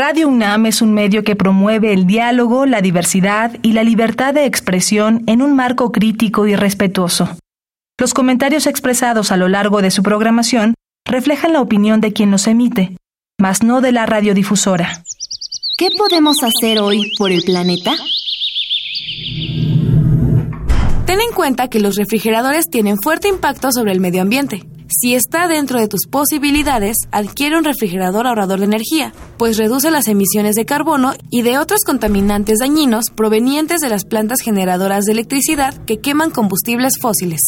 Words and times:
Radio 0.00 0.28
UNAM 0.28 0.66
es 0.66 0.80
un 0.80 0.94
medio 0.94 1.24
que 1.24 1.34
promueve 1.34 1.92
el 1.92 2.06
diálogo, 2.06 2.66
la 2.66 2.80
diversidad 2.80 3.56
y 3.62 3.72
la 3.72 3.82
libertad 3.82 4.32
de 4.32 4.44
expresión 4.44 5.24
en 5.26 5.42
un 5.42 5.56
marco 5.56 5.90
crítico 5.90 6.46
y 6.46 6.54
respetuoso. 6.54 7.36
Los 7.98 8.14
comentarios 8.14 8.68
expresados 8.68 9.32
a 9.32 9.36
lo 9.36 9.48
largo 9.48 9.82
de 9.82 9.90
su 9.90 10.04
programación 10.04 10.74
reflejan 11.04 11.52
la 11.52 11.60
opinión 11.60 12.00
de 12.00 12.12
quien 12.12 12.30
los 12.30 12.46
emite, 12.46 12.96
mas 13.40 13.64
no 13.64 13.80
de 13.80 13.90
la 13.90 14.06
radiodifusora. 14.06 15.02
¿Qué 15.76 15.88
podemos 15.98 16.36
hacer 16.44 16.78
hoy 16.78 17.10
por 17.18 17.32
el 17.32 17.42
planeta? 17.42 17.90
Ten 21.06 21.20
en 21.20 21.32
cuenta 21.34 21.66
que 21.66 21.80
los 21.80 21.96
refrigeradores 21.96 22.70
tienen 22.70 22.98
fuerte 23.02 23.26
impacto 23.26 23.72
sobre 23.72 23.90
el 23.90 23.98
medio 23.98 24.22
ambiente. 24.22 24.62
Si 24.90 25.14
está 25.14 25.48
dentro 25.48 25.78
de 25.78 25.86
tus 25.86 26.06
posibilidades, 26.06 26.96
adquiere 27.12 27.58
un 27.58 27.64
refrigerador 27.64 28.26
ahorrador 28.26 28.60
de 28.60 28.64
energía, 28.64 29.12
pues 29.36 29.58
reduce 29.58 29.90
las 29.90 30.08
emisiones 30.08 30.54
de 30.56 30.64
carbono 30.64 31.12
y 31.30 31.42
de 31.42 31.58
otros 31.58 31.80
contaminantes 31.84 32.58
dañinos 32.60 33.10
provenientes 33.14 33.80
de 33.80 33.90
las 33.90 34.06
plantas 34.06 34.40
generadoras 34.40 35.04
de 35.04 35.12
electricidad 35.12 35.74
que 35.84 35.98
queman 35.98 36.30
combustibles 36.30 36.94
fósiles. 37.00 37.40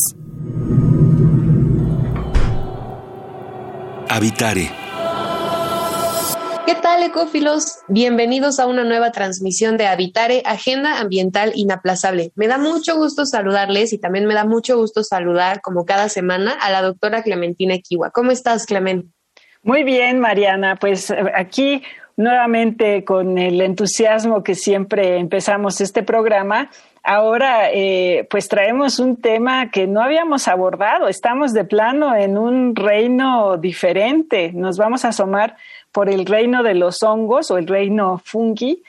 Habitare 4.09 4.90
¿Qué 6.71 6.77
tal, 6.77 7.03
ecófilos? 7.03 7.81
Bienvenidos 7.89 8.61
a 8.61 8.67
una 8.69 8.85
nueva 8.85 9.11
transmisión 9.11 9.77
de 9.77 9.89
Habitare, 9.89 10.45
Agenda 10.47 11.01
Ambiental 11.01 11.51
Inaplazable. 11.57 12.31
Me 12.37 12.47
da 12.47 12.59
mucho 12.59 12.95
gusto 12.95 13.27
saludarles 13.27 13.93
y 13.93 13.99
también 13.99 14.25
me 14.25 14.35
da 14.35 14.45
mucho 14.45 14.77
gusto 14.77 15.03
saludar, 15.03 15.63
como 15.63 15.85
cada 15.85 16.09
semana, 16.09 16.53
a 16.53 16.71
la 16.71 16.81
doctora 16.81 17.25
Clementina 17.25 17.77
Kiwa. 17.79 18.13
¿Cómo 18.13 18.31
estás, 18.31 18.67
Clement? 18.67 19.07
Muy 19.65 19.83
bien, 19.83 20.21
Mariana. 20.21 20.77
Pues 20.77 21.11
eh, 21.11 21.17
aquí 21.35 21.83
nuevamente 22.17 23.03
con 23.03 23.37
el 23.39 23.61
entusiasmo 23.63 24.45
que 24.45 24.55
siempre 24.55 25.17
empezamos 25.17 25.81
este 25.81 26.05
programa. 26.05 26.71
Ahora, 27.03 27.71
eh, 27.73 28.29
pues 28.31 28.49
traemos 28.49 28.99
un 28.99 29.17
tema 29.17 29.71
que 29.71 29.87
no 29.87 30.03
habíamos 30.03 30.47
abordado. 30.47 31.09
Estamos 31.09 31.53
de 31.53 31.65
plano 31.65 32.15
en 32.15 32.37
un 32.37 32.77
reino 32.77 33.57
diferente. 33.57 34.53
Nos 34.53 34.77
vamos 34.77 35.05
a 35.05 35.09
asomar 35.09 35.57
por 35.93 36.09
el 36.09 36.27
reino 36.27 36.63
de 36.63 36.75
los 36.75 37.03
hongos 37.03 37.51
o 37.51 37.59
el 37.59 37.67
reino 37.67 38.21
fungi. 38.25 38.83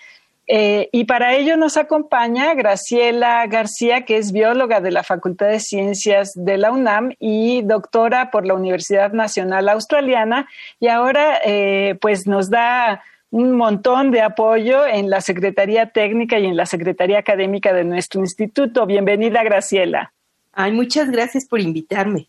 Eh, 0.47 0.89
y 0.91 1.05
para 1.05 1.35
ello 1.35 1.55
nos 1.55 1.77
acompaña 1.77 2.53
Graciela 2.55 3.47
García, 3.47 4.03
que 4.03 4.17
es 4.17 4.33
bióloga 4.33 4.81
de 4.81 4.91
la 4.91 5.03
Facultad 5.03 5.47
de 5.47 5.61
Ciencias 5.61 6.33
de 6.35 6.57
la 6.57 6.71
UNAM 6.71 7.13
y 7.19 7.61
doctora 7.61 8.31
por 8.31 8.45
la 8.45 8.53
Universidad 8.53 9.13
Nacional 9.13 9.69
Australiana. 9.69 10.49
Y 10.79 10.87
ahora, 10.87 11.39
eh, 11.45 11.97
pues 12.01 12.27
nos 12.27 12.49
da 12.49 13.01
un 13.29 13.55
montón 13.55 14.11
de 14.11 14.21
apoyo 14.21 14.85
en 14.85 15.09
la 15.09 15.21
Secretaría 15.21 15.85
Técnica 15.91 16.37
y 16.37 16.45
en 16.47 16.57
la 16.57 16.65
Secretaría 16.65 17.19
Académica 17.19 17.71
de 17.71 17.85
nuestro 17.85 18.19
instituto. 18.19 18.85
Bienvenida, 18.85 19.43
Graciela. 19.43 20.11
Ay, 20.51 20.73
muchas 20.73 21.09
gracias 21.09 21.45
por 21.45 21.61
invitarme. 21.61 22.27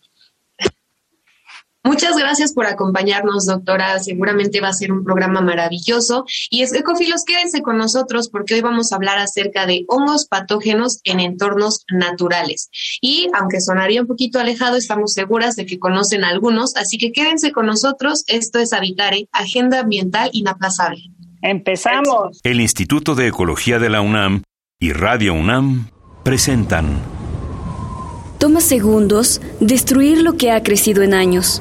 Muchas 1.84 2.16
gracias 2.16 2.52
por 2.52 2.66
acompañarnos, 2.66 3.46
doctora. 3.46 3.98
Seguramente 3.98 4.60
va 4.60 4.68
a 4.68 4.72
ser 4.72 4.92
un 4.92 5.02
programa 5.02 5.40
maravilloso. 5.40 6.24
Y 6.48 6.62
es 6.62 6.72
Ecofilos, 6.72 7.24
quédense 7.24 7.60
con 7.60 7.76
nosotros 7.76 8.28
porque 8.28 8.54
hoy 8.54 8.60
vamos 8.60 8.92
a 8.92 8.96
hablar 8.96 9.18
acerca 9.18 9.66
de 9.66 9.84
hongos 9.88 10.26
patógenos 10.28 11.00
en 11.02 11.18
entornos 11.18 11.84
naturales. 11.90 12.70
Y 13.00 13.28
aunque 13.34 13.60
sonaría 13.60 14.00
un 14.00 14.06
poquito 14.06 14.38
alejado, 14.38 14.76
estamos 14.76 15.12
seguras 15.12 15.56
de 15.56 15.66
que 15.66 15.80
conocen 15.80 16.22
algunos, 16.22 16.76
así 16.76 16.98
que 16.98 17.10
quédense 17.10 17.50
con 17.50 17.66
nosotros. 17.66 18.22
Esto 18.28 18.60
es 18.60 18.72
Habitare, 18.72 19.28
Agenda 19.32 19.80
Ambiental 19.80 20.30
Inaplazable. 20.32 21.02
Empezamos. 21.42 22.38
El 22.44 22.60
Instituto 22.60 23.16
de 23.16 23.26
Ecología 23.26 23.80
de 23.80 23.90
la 23.90 24.02
UNAM 24.02 24.42
y 24.78 24.92
Radio 24.92 25.34
UNAM 25.34 25.88
presentan. 26.22 27.00
Toma 28.38 28.60
segundos 28.60 29.40
destruir 29.58 30.22
lo 30.22 30.36
que 30.36 30.52
ha 30.52 30.62
crecido 30.62 31.02
en 31.02 31.14
años 31.14 31.60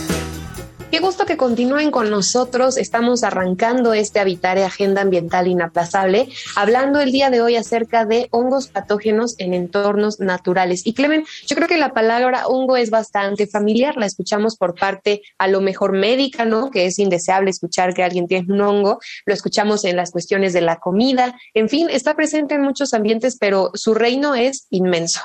Qué 0.91 0.99
gusto 0.99 1.25
que 1.25 1.37
continúen 1.37 1.89
con 1.89 2.09
nosotros. 2.09 2.75
Estamos 2.75 3.23
arrancando 3.23 3.93
este 3.93 4.19
Habitare 4.19 4.65
Agenda 4.65 4.99
Ambiental 4.99 5.47
Inaplazable, 5.47 6.27
hablando 6.57 6.99
el 6.99 7.13
día 7.13 7.29
de 7.29 7.41
hoy 7.41 7.55
acerca 7.55 8.03
de 8.03 8.27
hongos 8.31 8.67
patógenos 8.67 9.35
en 9.37 9.53
entornos 9.53 10.19
naturales. 10.19 10.85
Y 10.85 10.93
Clemen, 10.93 11.23
yo 11.47 11.55
creo 11.55 11.69
que 11.69 11.77
la 11.77 11.93
palabra 11.93 12.45
hongo 12.45 12.75
es 12.75 12.89
bastante 12.89 13.47
familiar, 13.47 13.95
la 13.95 14.05
escuchamos 14.05 14.57
por 14.57 14.75
parte 14.75 15.21
a 15.37 15.47
lo 15.47 15.61
mejor 15.61 15.93
médica, 15.93 16.43
¿no? 16.43 16.69
Que 16.71 16.87
es 16.87 16.99
indeseable 16.99 17.51
escuchar 17.51 17.93
que 17.93 18.03
alguien 18.03 18.27
tiene 18.27 18.53
un 18.53 18.59
hongo, 18.59 18.99
lo 19.25 19.33
escuchamos 19.33 19.85
en 19.85 19.95
las 19.95 20.11
cuestiones 20.11 20.51
de 20.51 20.59
la 20.59 20.75
comida, 20.75 21.39
en 21.53 21.69
fin, 21.69 21.87
está 21.89 22.15
presente 22.17 22.55
en 22.55 22.63
muchos 22.63 22.93
ambientes, 22.93 23.37
pero 23.39 23.71
su 23.75 23.93
reino 23.93 24.35
es 24.35 24.67
inmenso. 24.69 25.21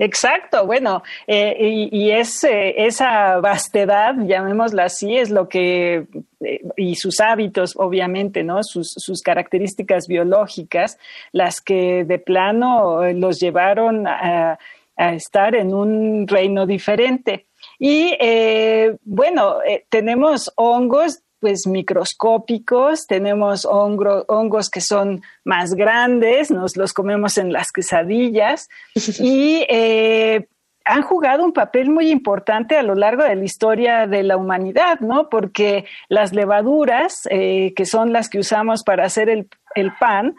Exacto, 0.00 0.64
bueno, 0.64 1.02
eh, 1.26 1.56
y, 1.90 2.10
es, 2.12 2.44
esa 2.48 3.40
vastedad, 3.40 4.14
llamémosla 4.16 4.84
así, 4.84 5.16
es 5.16 5.28
lo 5.28 5.48
que, 5.48 6.06
eh, 6.40 6.60
y 6.76 6.94
sus 6.94 7.18
hábitos, 7.18 7.74
obviamente, 7.76 8.44
¿no? 8.44 8.62
Sus, 8.62 8.92
sus, 8.96 9.22
características 9.22 10.06
biológicas, 10.06 10.98
las 11.32 11.60
que 11.60 12.04
de 12.04 12.20
plano 12.20 13.02
eh, 13.02 13.14
los 13.14 13.40
llevaron 13.40 14.06
a, 14.06 14.58
estar 14.96 15.54
en 15.54 15.74
un 15.74 16.26
reino 16.26 16.66
diferente. 16.66 17.46
Y 17.78 18.16
bueno, 19.04 19.58
tenemos 19.88 20.52
hongos 20.56 21.22
pues 21.40 21.66
microscópicos, 21.66 23.06
tenemos 23.06 23.66
hongos 23.66 24.70
que 24.70 24.80
son 24.80 25.22
más 25.44 25.74
grandes, 25.74 26.50
nos 26.50 26.76
los 26.76 26.92
comemos 26.92 27.38
en 27.38 27.52
las 27.52 27.70
quesadillas 27.72 28.68
y 29.20 29.64
eh, 29.68 30.48
han 30.84 31.02
jugado 31.02 31.44
un 31.44 31.52
papel 31.52 31.90
muy 31.90 32.10
importante 32.10 32.76
a 32.76 32.82
lo 32.82 32.94
largo 32.94 33.22
de 33.22 33.36
la 33.36 33.44
historia 33.44 34.06
de 34.06 34.22
la 34.22 34.36
humanidad, 34.36 35.00
¿no? 35.00 35.28
Porque 35.28 35.84
las 36.08 36.32
levaduras, 36.32 37.28
eh, 37.30 37.74
que 37.76 37.84
son 37.84 38.12
las 38.12 38.28
que 38.28 38.38
usamos 38.38 38.82
para 38.82 39.04
hacer 39.04 39.28
el, 39.28 39.48
el 39.74 39.92
pan, 39.98 40.34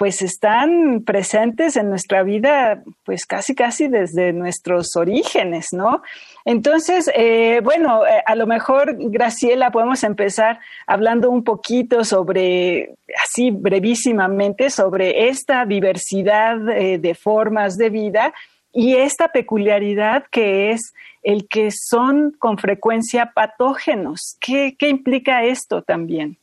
pues 0.00 0.22
están 0.22 1.02
presentes 1.04 1.76
en 1.76 1.90
nuestra 1.90 2.22
vida, 2.22 2.82
pues 3.04 3.26
casi, 3.26 3.54
casi 3.54 3.86
desde 3.86 4.32
nuestros 4.32 4.96
orígenes, 4.96 5.74
¿no? 5.74 6.00
Entonces, 6.46 7.10
eh, 7.14 7.60
bueno, 7.62 8.06
eh, 8.06 8.22
a 8.24 8.34
lo 8.34 8.46
mejor, 8.46 8.96
Graciela, 8.98 9.70
podemos 9.70 10.02
empezar 10.02 10.58
hablando 10.86 11.28
un 11.28 11.44
poquito 11.44 12.02
sobre, 12.02 12.94
así 13.22 13.50
brevísimamente, 13.50 14.70
sobre 14.70 15.28
esta 15.28 15.66
diversidad 15.66 16.66
eh, 16.70 16.96
de 16.96 17.14
formas 17.14 17.76
de 17.76 17.90
vida 17.90 18.32
y 18.72 18.94
esta 18.94 19.28
peculiaridad 19.28 20.24
que 20.30 20.70
es 20.70 20.94
el 21.22 21.46
que 21.46 21.68
son 21.70 22.34
con 22.38 22.56
frecuencia 22.56 23.32
patógenos. 23.34 24.38
¿Qué, 24.40 24.76
qué 24.78 24.88
implica 24.88 25.44
esto 25.44 25.82
también? 25.82 26.39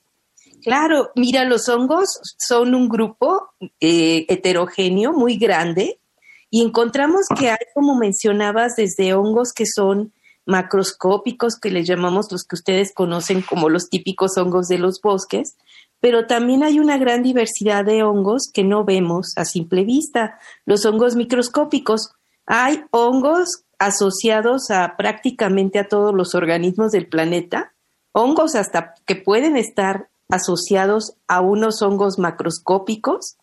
Claro, 0.68 1.12
mira, 1.16 1.46
los 1.46 1.70
hongos 1.70 2.20
son 2.38 2.76
un 2.76 2.90
grupo 2.90 3.52
eh, 3.80 4.26
heterogéneo 4.28 5.14
muy 5.14 5.38
grande 5.38 6.02
y 6.50 6.62
encontramos 6.62 7.28
que 7.40 7.50
hay, 7.50 7.58
como 7.74 7.96
mencionabas, 7.96 8.76
desde 8.76 9.14
hongos 9.14 9.54
que 9.54 9.66
son 9.66 10.12
macroscópicos, 10.46 11.58
que 11.58 11.72
les 11.72 11.88
llamamos 11.88 12.30
los 12.34 12.44
que 12.44 12.56
ustedes 12.56 12.94
conocen 12.94 13.44
como 13.44 13.70
los 13.70 13.88
típicos 13.90 14.38
hongos 14.38 14.68
de 14.68 14.78
los 14.78 15.00
bosques, 15.00 15.56
pero 16.02 16.28
también 16.28 16.64
hay 16.64 16.82
una 16.82 16.98
gran 16.98 17.24
diversidad 17.24 17.86
de 17.86 18.04
hongos 18.04 18.50
que 18.54 18.66
no 18.66 18.84
vemos 18.84 19.38
a 19.38 19.46
simple 19.46 19.86
vista. 19.86 20.38
Los 20.66 20.86
hongos 20.86 21.16
microscópicos, 21.16 22.12
hay 22.46 22.84
hongos 22.92 23.64
asociados 23.80 24.70
a 24.70 24.98
prácticamente 24.98 25.80
a 25.80 25.88
todos 25.88 26.14
los 26.14 26.36
organismos 26.36 26.92
del 26.92 27.08
planeta, 27.08 27.74
hongos 28.12 28.56
hasta 28.56 28.96
que 29.06 29.16
pueden 29.16 29.56
estar 29.56 30.10
asociados 30.30 31.14
a 31.28 31.42
unos 31.42 31.82
hongos 31.82 32.20
macroscópicos 32.20 33.38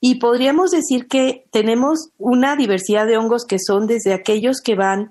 y 0.00 0.16
podríamos 0.16 0.70
decir 0.70 1.06
que 1.06 1.46
tenemos 1.52 2.10
una 2.18 2.56
diversidad 2.56 3.06
de 3.06 3.16
hongos 3.16 3.44
que 3.44 3.58
son 3.58 3.86
desde 3.86 4.12
aquellos 4.12 4.60
que 4.60 4.74
van, 4.74 5.10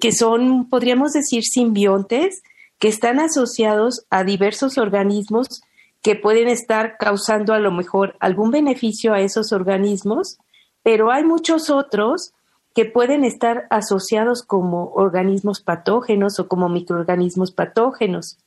que 0.00 0.12
son, 0.12 0.68
podríamos 0.68 1.12
decir, 1.12 1.44
simbiontes, 1.44 2.42
que 2.78 2.88
están 2.88 3.20
asociados 3.20 4.04
a 4.10 4.24
diversos 4.24 4.78
organismos 4.78 5.62
que 6.02 6.14
pueden 6.14 6.48
estar 6.48 6.96
causando 6.98 7.54
a 7.54 7.58
lo 7.58 7.72
mejor 7.72 8.16
algún 8.20 8.50
beneficio 8.50 9.14
a 9.14 9.20
esos 9.20 9.52
organismos, 9.52 10.38
pero 10.82 11.10
hay 11.10 11.24
muchos 11.24 11.70
otros 11.70 12.32
que 12.74 12.84
pueden 12.84 13.24
estar 13.24 13.66
asociados 13.70 14.42
como 14.42 14.92
organismos 14.92 15.60
patógenos 15.60 16.38
o 16.38 16.48
como 16.48 16.68
microorganismos 16.68 17.50
patógenos. 17.50 18.38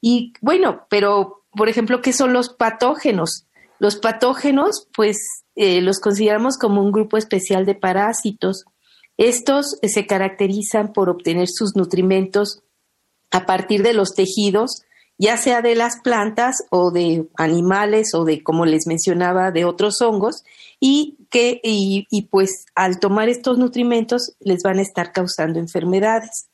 Y 0.00 0.32
bueno, 0.40 0.86
pero 0.88 1.37
por 1.50 1.68
ejemplo, 1.68 2.00
¿qué 2.00 2.12
son 2.12 2.32
los 2.32 2.50
patógenos? 2.50 3.46
Los 3.78 3.96
patógenos, 3.96 4.88
pues 4.94 5.44
eh, 5.54 5.80
los 5.80 6.00
consideramos 6.00 6.58
como 6.58 6.82
un 6.82 6.92
grupo 6.92 7.16
especial 7.16 7.66
de 7.66 7.74
parásitos. 7.74 8.64
Estos 9.16 9.78
se 9.82 10.06
caracterizan 10.06 10.92
por 10.92 11.08
obtener 11.10 11.48
sus 11.48 11.76
nutrimentos 11.76 12.62
a 13.30 13.46
partir 13.46 13.82
de 13.82 13.92
los 13.92 14.14
tejidos 14.14 14.82
ya 15.18 15.36
sea 15.36 15.62
de 15.62 15.74
las 15.74 16.00
plantas 16.00 16.64
o 16.70 16.92
de 16.92 17.26
animales 17.36 18.14
o 18.14 18.24
de, 18.24 18.42
como 18.42 18.64
les 18.64 18.86
mencionaba, 18.86 19.50
de 19.50 19.64
otros 19.64 20.00
hongos, 20.00 20.44
y 20.80 21.18
que, 21.28 21.60
y, 21.62 22.06
pues 22.30 22.66
al 22.76 23.00
tomar 23.00 23.28
estos 23.28 23.58
nutrimentos 23.58 24.36
les 24.38 24.62
van 24.62 24.78
a 24.78 24.82
estar 24.82 25.12
causando 25.12 25.58
enfermedades. 25.58 26.48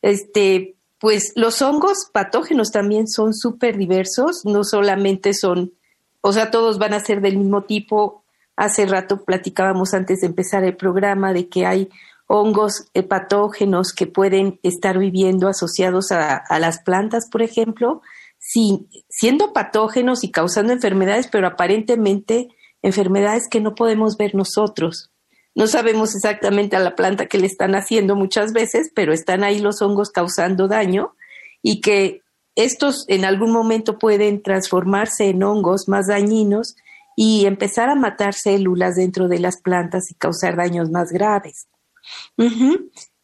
Este, 0.00 0.76
pues 1.02 1.32
los 1.34 1.60
hongos 1.62 2.08
patógenos 2.12 2.70
también 2.70 3.08
son 3.08 3.34
súper 3.34 3.76
diversos, 3.76 4.42
no 4.44 4.62
solamente 4.62 5.34
son, 5.34 5.72
o 6.20 6.32
sea, 6.32 6.52
todos 6.52 6.78
van 6.78 6.94
a 6.94 7.00
ser 7.00 7.20
del 7.20 7.38
mismo 7.38 7.64
tipo. 7.64 8.22
Hace 8.54 8.86
rato 8.86 9.24
platicábamos 9.24 9.94
antes 9.94 10.20
de 10.20 10.28
empezar 10.28 10.62
el 10.62 10.76
programa 10.76 11.32
de 11.32 11.48
que 11.48 11.66
hay 11.66 11.90
hongos 12.28 12.86
patógenos 13.08 13.92
que 13.92 14.06
pueden 14.06 14.60
estar 14.62 14.96
viviendo 14.96 15.48
asociados 15.48 16.12
a, 16.12 16.44
las 16.60 16.78
plantas, 16.78 17.28
por 17.28 17.42
ejemplo, 17.42 18.00
siendo 18.38 19.52
patógenos 19.52 20.22
y 20.22 20.30
causando 20.30 20.72
enfermedades, 20.72 21.26
pero 21.26 21.48
aparentemente 21.48 22.46
enfermedades 22.80 23.48
que 23.50 23.60
no 23.60 23.74
podemos 23.74 24.16
ver 24.16 24.36
nosotros. 24.36 25.11
No 25.54 25.66
sabemos 25.66 26.14
exactamente 26.14 26.76
a 26.76 26.80
la 26.80 26.94
planta 26.94 27.26
que 27.26 27.38
le 27.38 27.46
están 27.46 27.74
haciendo 27.74 28.16
muchas 28.16 28.52
veces, 28.52 28.90
pero 28.94 29.12
están 29.12 29.44
ahí 29.44 29.58
los 29.58 29.82
hongos 29.82 30.10
causando 30.10 30.66
daño 30.66 31.14
y 31.62 31.80
que 31.80 32.22
estos 32.54 33.04
en 33.08 33.24
algún 33.24 33.52
momento 33.52 33.98
pueden 33.98 34.42
transformarse 34.42 35.28
en 35.28 35.42
hongos 35.42 35.88
más 35.88 36.06
dañinos 36.08 36.76
y 37.16 37.46
empezar 37.46 37.90
a 37.90 37.94
matar 37.94 38.34
células 38.34 38.96
dentro 38.96 39.28
de 39.28 39.38
las 39.38 39.60
plantas 39.60 40.10
y 40.10 40.14
causar 40.14 40.56
daños 40.56 40.90
más 40.90 41.12
graves. 41.12 41.68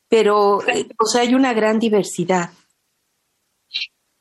Pero, 0.08 0.66
eh, 0.69 0.88
o 1.02 1.06
sea, 1.06 1.22
hay 1.22 1.34
una 1.34 1.52
gran 1.52 1.78
diversidad. 1.78 2.50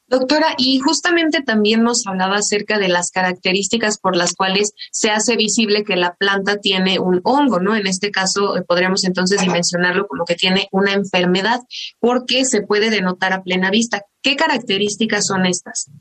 Doctora, 0.09 0.55
y 0.57 0.79
justamente 0.79 1.41
también 1.41 1.83
nos 1.83 2.07
hablaba 2.07 2.37
acerca 2.37 2.79
de 2.79 2.87
las 2.87 3.11
características 3.11 3.97
por 3.97 4.15
las 4.15 4.35
cuales 4.35 4.71
se 4.89 5.09
hace 5.09 5.35
visible 5.35 5.83
que 5.83 5.97
la 5.97 6.15
planta 6.15 6.61
tiene 6.61 6.97
un 6.97 7.19
hongo, 7.25 7.59
¿no? 7.59 7.75
En 7.75 7.87
este 7.87 8.09
caso 8.09 8.55
eh, 8.55 8.61
podríamos 8.61 9.03
entonces 9.03 9.41
dimensionarlo 9.41 10.07
como 10.07 10.23
que 10.23 10.35
tiene 10.35 10.69
una 10.71 10.93
enfermedad 10.93 11.59
porque 11.99 12.45
se 12.45 12.61
puede 12.61 12.89
denotar 12.89 13.33
a 13.33 13.43
plena 13.43 13.69
vista. 13.69 14.05
¿Qué 14.21 14.37
características 14.37 15.25
son 15.27 15.45
estas? 15.45 15.91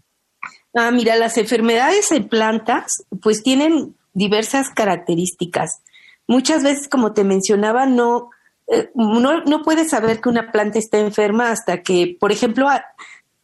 Ah, 0.72 0.92
mira, 0.92 1.16
las 1.16 1.36
enfermedades 1.36 2.12
en 2.12 2.28
plantas 2.28 3.02
pues 3.20 3.42
tienen 3.42 3.96
diversas 4.12 4.68
características. 4.70 5.80
Muchas 6.28 6.62
veces, 6.62 6.88
como 6.88 7.12
te 7.12 7.24
mencionaba, 7.24 7.86
no 7.86 8.30
eh, 8.68 8.90
no, 8.94 9.42
no 9.44 9.62
puedes 9.62 9.90
saber 9.90 10.20
que 10.20 10.28
una 10.28 10.50
planta 10.50 10.78
está 10.78 10.98
enferma 10.98 11.50
hasta 11.50 11.82
que, 11.82 12.16
por 12.18 12.32
ejemplo, 12.32 12.68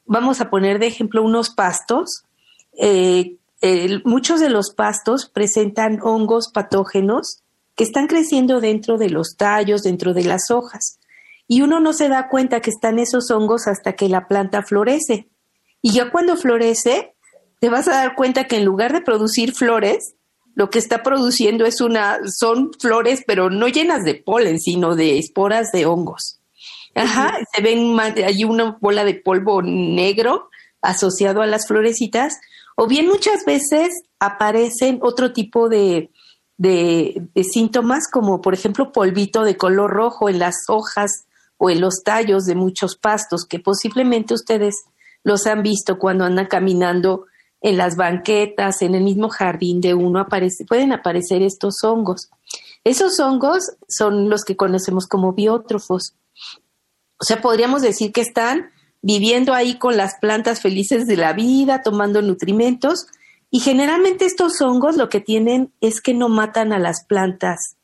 vamos 0.05 0.41
a 0.41 0.51
poner 0.51 0.79
de 0.79 0.87
ejemplo 0.87 1.23
unos 1.23 1.51
pastos. 1.51 2.25
Eh, 2.79 3.39
muchos 4.05 4.41
de 4.41 4.51
los 4.51 4.75
pastos 4.75 5.31
presentan 5.33 6.01
hongos 6.03 6.51
patógenos 6.53 7.43
que 7.75 7.85
están 7.85 8.07
creciendo 8.07 8.61
dentro 8.61 8.99
de 8.99 9.11
los 9.11 9.37
tallos, 9.37 9.83
dentro 9.83 10.15
de 10.15 10.25
las 10.25 10.51
hojas. 10.51 10.99
Y 11.49 11.63
uno 11.63 11.81
no 11.81 11.93
se 11.93 12.09
da 12.09 12.29
cuenta 12.29 12.61
que 12.61 12.71
están 12.71 12.99
esos 12.99 13.31
hongos 13.31 13.67
hasta 13.67 13.95
que 13.95 14.09
la 14.09 14.29
planta 14.29 14.63
florece. 14.63 15.29
Y 15.81 15.93
ya 15.93 16.11
cuando 16.11 16.37
florece, 16.37 17.15
te 17.61 17.69
vas 17.69 17.89
a 17.89 17.93
dar 17.93 18.15
cuenta 18.15 18.45
que 18.45 18.57
en 18.57 18.65
lugar 18.65 18.93
de 18.93 19.01
producir 19.01 19.53
flores, 19.53 20.15
lo 20.55 20.71
que 20.71 20.79
está 20.79 21.03
produciendo 21.03 21.65
es 21.65 21.81
una, 21.81 22.19
son 22.27 22.73
flores, 22.79 23.23
pero 23.27 23.51
no 23.51 23.69
llenas 23.69 24.05
de 24.05 24.15
polen, 24.15 24.61
sino 24.61 24.97
de 24.97 25.19
esporas 25.19 25.73
de 25.73 25.87
hongos. 25.87 26.42
Ajá, 26.95 27.39
se 27.55 27.63
ven, 27.63 27.99
hay 28.01 28.45
una 28.45 28.77
bola 28.81 29.05
de 29.05 29.15
polvo 29.15 29.63
negro 29.63 30.51
asociado 30.83 31.43
a 31.43 31.47
las 31.47 31.67
florecitas, 31.67 32.39
o 32.77 32.87
bien 32.87 33.07
muchas 33.07 33.45
veces 33.45 34.03
aparecen 34.19 34.99
otro 35.03 35.33
tipo 35.33 35.69
de, 35.69 36.11
de, 36.57 37.29
de, 37.35 37.45
síntomas, 37.45 38.11
como 38.11 38.41
por 38.41 38.55
ejemplo 38.55 38.93
polvito 38.93 39.45
de 39.45 39.57
color 39.57 39.91
rojo 39.91 40.29
en 40.29 40.39
las 40.39 40.57
hojas 40.69 41.27
o 41.57 41.71
en 41.71 41.81
los 41.81 42.03
tallos 42.03 42.45
de 42.45 42.55
muchos 42.55 42.97
pastos, 42.97 43.47
que 43.47 43.59
posiblemente 43.59 44.35
ustedes 44.35 44.85
los 45.23 45.47
han 45.47 45.63
visto 45.63 45.99
cuando 45.99 46.25
andan 46.25 46.47
caminando 46.47 47.27
en 47.61 47.77
las 47.77 47.97
banquetas, 47.97 48.83
en 48.83 48.95
el 48.95 49.05
mismo 49.05 49.29
jardín 49.29 49.81
de 49.81 49.95
uno 49.95 50.19
aparece, 50.19 50.65
pueden 50.65 50.93
aparecer 50.93 51.43
estos 51.43 51.85
hongos. 51.85 52.29
Esos 52.85 53.21
hongos 53.21 53.77
son 53.89 54.29
los 54.29 54.45
que 54.45 54.57
conocemos 54.57 55.07
como 55.07 55.33
biótrofos. 55.33 56.17
O 57.23 57.25
sea, 57.25 57.41
podríamos 57.41 57.83
decir 57.83 58.11
que 58.11 58.21
están 58.21 58.73
viviendo 59.01 59.55
ahí 59.55 59.79
con 59.79 59.97
las 59.97 60.17
plantas 60.21 60.61
felices 60.61 61.07
de 61.07 61.17
la 61.17 61.33
vida, 61.33 61.81
tomando 61.81 62.21
nutrimentos, 62.21 63.07
y 63.49 63.61
generalmente 63.61 64.25
estos 64.25 64.61
hongos 64.61 64.97
lo 64.97 65.09
que 65.09 65.21
tienen 65.21 65.73
es 65.81 66.01
que 66.01 66.15
no 66.15 66.29
matan 66.29 66.73
a 66.73 66.81
las 66.81 67.05
plantas. 67.05 67.77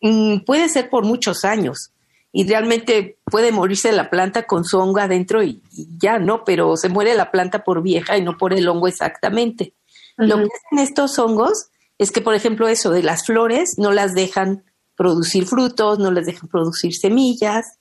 Mm, 0.00 0.40
puede 0.40 0.68
ser 0.68 0.90
por 0.90 1.04
muchos 1.04 1.44
años 1.44 1.92
y 2.32 2.48
realmente 2.48 3.18
puede 3.26 3.52
morirse 3.52 3.92
la 3.92 4.10
planta 4.10 4.42
con 4.42 4.64
su 4.64 4.78
hongo 4.78 4.98
adentro 4.98 5.44
y, 5.44 5.62
ya, 5.96 6.18
¿no? 6.18 6.42
Pero 6.42 6.76
se 6.76 6.88
muere 6.88 7.14
la 7.14 7.30
planta 7.30 7.62
por 7.62 7.80
vieja 7.80 8.18
y 8.18 8.22
no 8.22 8.36
por 8.36 8.54
el 8.54 8.68
hongo 8.68 8.88
exactamente. 8.88 9.72
Lo 10.16 10.36
que 10.36 10.48
hacen 10.66 10.80
estos 10.80 11.16
hongos 11.20 11.68
es 11.96 12.10
que, 12.10 12.22
por 12.22 12.34
ejemplo, 12.34 12.66
eso 12.66 12.90
de 12.90 13.04
las 13.04 13.24
flores 13.24 13.74
no 13.78 13.92
las 13.92 14.14
dejan 14.14 14.64
producir 14.96 15.46
frutos, 15.46 16.00
no 16.00 16.10
las 16.10 16.26
dejan 16.26 16.48
producir 16.48 16.92
semillas. 16.92 17.78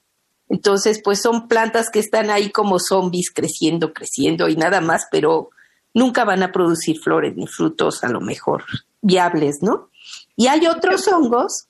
Entonces, 0.49 1.01
pues 1.03 1.21
son 1.21 1.47
plantas 1.47 1.89
que 1.89 1.99
están 1.99 2.29
ahí 2.29 2.51
como 2.51 2.79
zombies 2.79 3.31
creciendo, 3.31 3.93
creciendo 3.93 4.47
y 4.47 4.55
nada 4.55 4.81
más, 4.81 5.07
pero 5.11 5.49
nunca 5.93 6.23
van 6.23 6.43
a 6.43 6.51
producir 6.51 6.99
flores 6.99 7.35
ni 7.35 7.47
frutos 7.47 8.03
a 8.03 8.09
lo 8.09 8.21
mejor 8.21 8.63
viables, 9.01 9.61
¿no? 9.61 9.89
Y 10.35 10.47
hay 10.47 10.67
otros 10.67 11.07
hongos 11.07 11.67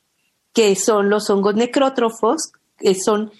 que 0.53 0.75
son 0.75 1.09
los 1.09 1.29
hongos 1.29 1.55
necrótrofos, 1.55 2.51
que 2.77 2.95
son, 2.95 3.31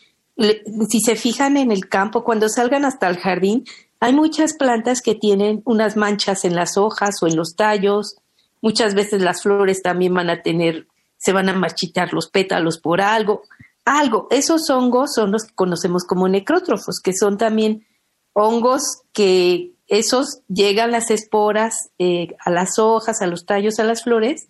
si 0.90 1.02
se 1.02 1.16
fijan 1.16 1.58
en 1.58 1.72
el 1.72 1.90
campo, 1.90 2.24
cuando 2.24 2.48
salgan 2.48 2.86
hasta 2.86 3.10
el 3.10 3.18
jardín, 3.18 3.66
hay 4.00 4.14
muchas 4.14 4.54
plantas 4.54 5.02
que 5.02 5.16
tienen 5.16 5.62
unas 5.66 5.98
manchas 5.98 6.46
en 6.46 6.56
las 6.56 6.78
hojas 6.78 7.16
o 7.22 7.28
en 7.28 7.36
los 7.36 7.56
tallos. 7.56 8.18
Muchas 8.62 8.94
veces 8.94 9.22
las 9.22 9.42
flores 9.42 9.82
también 9.82 10.14
van 10.14 10.30
a 10.30 10.44
tener, 10.44 10.88
se 11.18 11.34
van 11.34 11.50
a 11.50 11.54
marchitar 11.54 12.14
los 12.14 12.30
pétalos 12.30 12.78
por 12.78 13.02
algo. 13.02 13.42
Algo. 13.88 14.28
Esos 14.32 14.70
hongos 14.70 15.14
son 15.14 15.32
los 15.32 15.46
que 15.46 15.56
conocemos 15.56 16.04
como 16.04 16.28
necrótrofos, 16.28 17.00
que 17.00 17.14
son 17.14 17.38
también 17.38 17.88
hongos 18.34 18.82
que 19.14 19.72
esos 19.88 20.42
llegan 20.50 20.92
las 20.92 21.10
esporas 21.10 21.90
eh, 21.98 22.36
a 22.44 22.52
las 22.52 22.80
hojas, 22.80 23.22
a 23.22 23.28
los 23.28 23.46
tallos, 23.46 23.80
a 23.80 23.86
las 23.86 24.04
flores, 24.04 24.50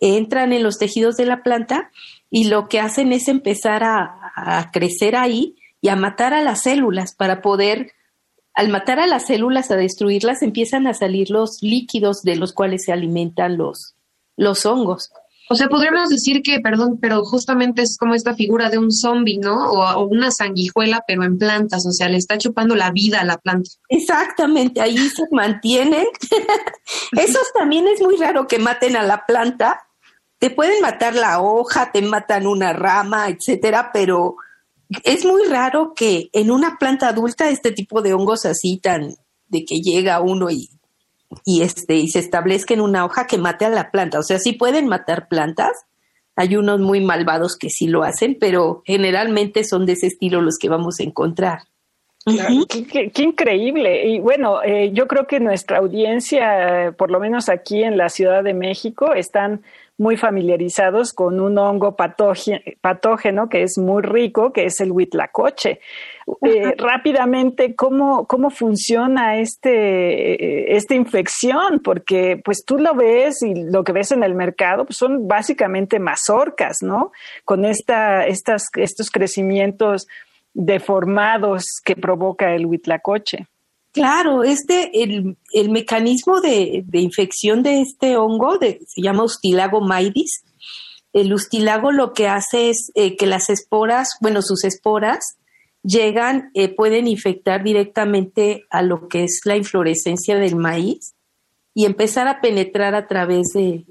entran 0.00 0.54
en 0.54 0.62
los 0.62 0.78
tejidos 0.78 1.18
de 1.18 1.26
la 1.26 1.42
planta 1.42 1.90
y 2.30 2.44
lo 2.44 2.68
que 2.68 2.80
hacen 2.80 3.12
es 3.12 3.28
empezar 3.28 3.84
a, 3.84 4.70
crecer 4.72 5.14
ahí 5.14 5.56
y 5.82 5.88
a 5.88 5.96
matar 5.96 6.32
a 6.32 6.40
las 6.40 6.62
células 6.62 7.14
para 7.14 7.42
poder, 7.42 7.92
al 8.54 8.70
matar 8.70 8.98
a 8.98 9.06
las 9.06 9.26
células, 9.26 9.70
a 9.70 9.76
destruirlas, 9.76 10.40
empiezan 10.40 10.86
a 10.86 10.94
salir 10.94 11.28
los 11.28 11.58
líquidos 11.60 12.22
de 12.22 12.36
los 12.36 12.54
cuales 12.54 12.84
se 12.86 12.92
alimentan 12.92 13.58
los, 13.58 13.94
los 14.38 14.64
hongos. 14.64 15.12
O 15.52 15.56
sea, 15.56 15.68
podríamos 15.68 16.10
decir 16.10 16.42
que, 16.42 16.60
perdón, 16.60 16.98
pero 17.00 17.24
justamente 17.24 17.82
es 17.82 17.98
como 17.98 18.14
esta 18.14 18.36
figura 18.36 18.70
de 18.70 18.78
un 18.78 18.92
zombie, 18.92 19.38
¿no? 19.38 19.72
O, 19.72 19.82
o, 19.82 20.06
una 20.06 20.30
sanguijuela, 20.30 21.02
pero 21.08 21.24
en 21.24 21.38
plantas, 21.38 21.84
o 21.86 21.90
sea, 21.90 22.08
le 22.08 22.18
está 22.18 22.38
chupando 22.38 22.76
la 22.76 22.92
vida 22.92 23.20
a 23.20 23.24
la 23.24 23.36
planta. 23.36 23.68
Exactamente, 23.88 24.80
ahí 24.80 24.96
se 24.96 25.24
mantienen. 25.32 26.06
Esos 27.12 27.52
también 27.52 27.88
es 27.88 28.00
muy 28.00 28.16
raro 28.16 28.46
que 28.46 28.60
maten 28.60 28.94
a 28.94 29.02
la 29.02 29.26
planta, 29.26 29.88
te 30.38 30.50
pueden 30.50 30.80
matar 30.82 31.16
la 31.16 31.40
hoja, 31.40 31.90
te 31.90 32.00
matan 32.00 32.46
una 32.46 32.72
rama, 32.72 33.28
etcétera, 33.28 33.90
pero 33.92 34.36
es 35.02 35.24
muy 35.24 35.48
raro 35.48 35.94
que 35.96 36.30
en 36.32 36.52
una 36.52 36.76
planta 36.78 37.08
adulta 37.08 37.50
este 37.50 37.72
tipo 37.72 38.02
de 38.02 38.14
hongos 38.14 38.46
así 38.46 38.78
tan 38.78 39.16
de 39.48 39.64
que 39.64 39.80
llega 39.80 40.20
uno 40.20 40.48
y, 40.48 40.70
y 41.44 41.62
este 41.62 41.96
y 41.96 42.08
se 42.08 42.18
establezca 42.18 42.74
en 42.74 42.80
una 42.80 43.04
hoja 43.04 43.26
que 43.26 43.38
mate 43.38 43.64
a 43.64 43.70
la 43.70 43.90
planta. 43.90 44.18
O 44.18 44.22
sea, 44.22 44.38
sí 44.38 44.52
pueden 44.52 44.86
matar 44.86 45.28
plantas. 45.28 45.86
Hay 46.36 46.56
unos 46.56 46.80
muy 46.80 47.00
malvados 47.00 47.56
que 47.56 47.70
sí 47.70 47.86
lo 47.86 48.02
hacen, 48.02 48.36
pero 48.40 48.82
generalmente 48.86 49.64
son 49.64 49.86
de 49.86 49.92
ese 49.92 50.06
estilo 50.06 50.40
los 50.40 50.58
que 50.58 50.68
vamos 50.68 51.00
a 51.00 51.02
encontrar. 51.02 51.60
qué, 52.68 53.22
increíble. 53.22 54.06
Y 54.08 54.20
bueno, 54.20 54.62
eh, 54.62 54.90
yo 54.92 55.06
creo 55.06 55.26
que 55.26 55.40
nuestra 55.40 55.78
audiencia, 55.78 56.94
por 56.96 57.10
lo 57.10 57.20
menos 57.20 57.48
aquí 57.48 57.82
en 57.82 57.96
la 57.96 58.08
Ciudad 58.08 58.42
de 58.42 58.54
México, 58.54 59.12
están 59.14 59.62
muy 60.00 60.16
familiarizados 60.16 61.12
con 61.12 61.40
un 61.40 61.58
hongo 61.58 61.94
patógeno 61.94 63.50
que 63.50 63.62
es 63.62 63.76
muy 63.76 64.02
rico, 64.02 64.50
que 64.50 64.64
es 64.64 64.80
el 64.80 64.92
huitlacoche. 64.92 65.80
Eh, 66.40 66.74
rápidamente, 66.78 67.74
¿cómo, 67.76 68.26
¿cómo 68.26 68.48
funciona 68.48 69.36
este, 69.36 70.74
esta 70.74 70.94
infección? 70.94 71.80
Porque 71.84 72.40
pues 72.42 72.64
tú 72.64 72.78
lo 72.78 72.94
ves 72.94 73.42
y 73.42 73.54
lo 73.54 73.84
que 73.84 73.92
ves 73.92 74.10
en 74.12 74.22
el 74.22 74.34
mercado 74.34 74.86
pues, 74.86 74.96
son 74.96 75.28
básicamente 75.28 75.98
mazorcas, 75.98 76.78
¿no? 76.80 77.12
Con 77.44 77.66
esta, 77.66 78.26
estas, 78.26 78.68
estos 78.76 79.10
crecimientos 79.10 80.08
deformados 80.54 81.78
que 81.84 81.94
provoca 81.94 82.54
el 82.54 82.64
huitlacoche. 82.64 83.48
Claro, 83.92 84.44
este, 84.44 85.02
el, 85.02 85.36
el 85.52 85.70
mecanismo 85.70 86.40
de, 86.40 86.84
de, 86.86 87.00
infección 87.00 87.62
de 87.62 87.80
este 87.80 88.16
hongo 88.16 88.58
de, 88.58 88.80
se 88.86 89.02
llama 89.02 89.24
Ustilago 89.24 89.80
maidis. 89.80 90.44
El 91.12 91.32
ustilago 91.32 91.90
lo 91.90 92.12
que 92.12 92.28
hace 92.28 92.70
es 92.70 92.92
eh, 92.94 93.16
que 93.16 93.26
las 93.26 93.50
esporas, 93.50 94.16
bueno, 94.20 94.42
sus 94.42 94.64
esporas 94.64 95.38
llegan, 95.82 96.50
eh, 96.54 96.72
pueden 96.72 97.08
infectar 97.08 97.64
directamente 97.64 98.64
a 98.70 98.82
lo 98.82 99.08
que 99.08 99.24
es 99.24 99.40
la 99.44 99.56
inflorescencia 99.56 100.36
del 100.36 100.54
maíz 100.54 101.14
y 101.74 101.84
empezar 101.84 102.28
a 102.28 102.40
penetrar 102.40 102.94
a 102.94 103.08
través 103.08 103.48
de, 103.54 103.84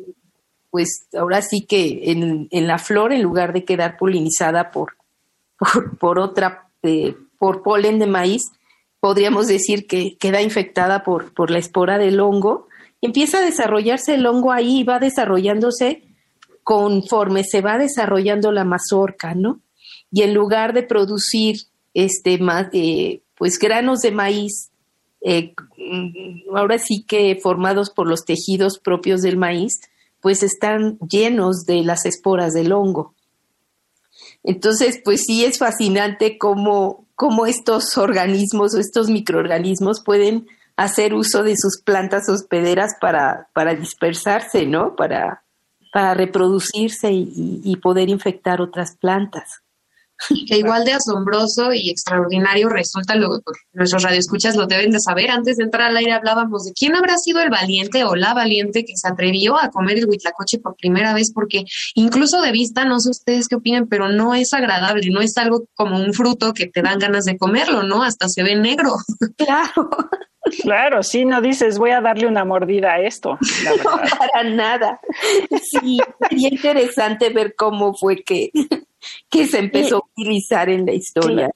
pues 0.69 1.07
ahora 1.17 1.41
sí 1.41 1.65
que 1.65 2.11
en, 2.11 2.47
en 2.51 2.67
la 2.67 2.77
flor, 2.77 3.11
en 3.11 3.21
lugar 3.21 3.51
de 3.51 3.65
quedar 3.65 3.97
polinizada 3.97 4.71
por, 4.71 4.93
por, 5.57 5.97
por 5.97 6.19
otra, 6.19 6.69
eh, 6.83 7.15
por 7.37 7.63
polen 7.63 7.99
de 7.99 8.07
maíz, 8.07 8.51
podríamos 8.99 9.47
decir 9.47 9.87
que 9.87 10.17
queda 10.17 10.41
infectada 10.41 11.03
por, 11.03 11.33
por 11.33 11.51
la 11.51 11.59
espora 11.59 11.97
del 11.97 12.19
hongo, 12.19 12.67
empieza 13.01 13.39
a 13.39 13.45
desarrollarse 13.45 14.15
el 14.15 14.25
hongo 14.25 14.51
ahí 14.51 14.79
y 14.79 14.83
va 14.83 14.99
desarrollándose 14.99 16.03
conforme 16.63 17.43
se 17.43 17.61
va 17.61 17.77
desarrollando 17.77 18.51
la 18.51 18.63
mazorca, 18.63 19.33
¿no? 19.33 19.61
Y 20.11 20.21
en 20.21 20.33
lugar 20.33 20.73
de 20.73 20.83
producir 20.83 21.61
este 21.93 22.37
más, 22.37 22.67
eh, 22.73 23.21
pues 23.35 23.57
granos 23.57 24.01
de 24.01 24.11
maíz, 24.11 24.69
eh, 25.21 25.53
ahora 26.53 26.77
sí 26.77 27.03
que 27.07 27.39
formados 27.41 27.89
por 27.89 28.07
los 28.07 28.25
tejidos 28.25 28.79
propios 28.79 29.21
del 29.21 29.37
maíz, 29.37 29.79
pues 30.21 30.43
están 30.43 30.99
llenos 30.99 31.65
de 31.65 31.83
las 31.83 32.05
esporas 32.05 32.53
del 32.53 32.71
hongo. 32.71 33.15
Entonces, 34.43 35.01
pues 35.03 35.23
sí 35.25 35.45
es 35.45 35.57
fascinante 35.57 36.37
cómo, 36.37 37.07
cómo 37.19 37.45
estos 37.45 37.97
organismos 37.97 38.73
o 38.73 38.79
estos 38.79 39.09
microorganismos 39.09 40.01
pueden 40.01 40.47
hacer 40.77 41.13
uso 41.13 41.43
de 41.43 41.55
sus 41.57 41.81
plantas 41.83 42.29
hospederas 42.29 42.93
para, 43.01 43.49
para 43.51 43.75
dispersarse, 43.75 44.65
¿no? 44.65 44.95
Para, 44.95 45.43
para 45.91 46.13
reproducirse 46.13 47.11
y, 47.11 47.59
y 47.61 47.75
poder 47.75 48.07
infectar 48.07 48.61
otras 48.61 48.95
plantas 48.95 49.61
que 50.47 50.57
igual 50.57 50.85
de 50.85 50.93
asombroso 50.93 51.73
y 51.73 51.89
extraordinario 51.89 52.69
resulta 52.69 53.15
lo 53.15 53.39
nuestros 53.73 54.03
radioescuchas 54.03 54.55
lo 54.55 54.67
deben 54.67 54.91
de 54.91 54.99
saber. 54.99 55.31
Antes 55.31 55.57
de 55.57 55.63
entrar 55.63 55.89
al 55.89 55.97
aire 55.97 56.11
hablábamos 56.11 56.65
de 56.65 56.73
quién 56.73 56.95
habrá 56.95 57.17
sido 57.17 57.41
el 57.41 57.49
valiente 57.49 58.03
o 58.03 58.15
la 58.15 58.33
valiente 58.33 58.85
que 58.85 58.95
se 58.95 59.07
atrevió 59.07 59.57
a 59.59 59.69
comer 59.69 59.99
el 59.99 60.09
huitlacoche 60.09 60.59
por 60.59 60.75
primera 60.75 61.13
vez, 61.13 61.31
porque 61.33 61.65
incluso 61.95 62.41
de 62.41 62.51
vista, 62.51 62.85
no 62.85 62.99
sé 62.99 63.09
ustedes 63.09 63.47
qué 63.47 63.55
opinan, 63.55 63.87
pero 63.87 64.09
no 64.09 64.33
es 64.33 64.53
agradable, 64.53 65.09
no 65.11 65.21
es 65.21 65.37
algo 65.37 65.65
como 65.75 65.97
un 65.97 66.13
fruto 66.13 66.53
que 66.53 66.67
te 66.67 66.81
dan 66.81 66.99
ganas 66.99 67.25
de 67.25 67.37
comerlo, 67.37 67.83
¿no? 67.83 68.03
Hasta 68.03 68.27
se 68.27 68.43
ve 68.43 68.55
negro. 68.55 68.95
Claro. 69.37 69.89
Claro, 70.61 71.03
sí, 71.03 71.25
no 71.25 71.41
dices 71.41 71.77
voy 71.77 71.91
a 71.91 72.01
darle 72.01 72.27
una 72.27 72.43
mordida 72.43 72.93
a 72.93 73.01
esto. 73.01 73.37
no, 73.83 73.91
para 74.17 74.43
nada. 74.43 74.99
Sí, 75.61 75.99
sería 76.29 76.49
interesante 76.49 77.29
ver 77.29 77.55
cómo 77.55 77.93
fue 77.93 78.23
que 78.23 78.51
que 79.29 79.45
se 79.47 79.59
empezó 79.59 79.97
a 79.97 80.07
utilizar 80.13 80.69
en 80.69 80.85
la 80.85 80.93
historia. 80.93 81.51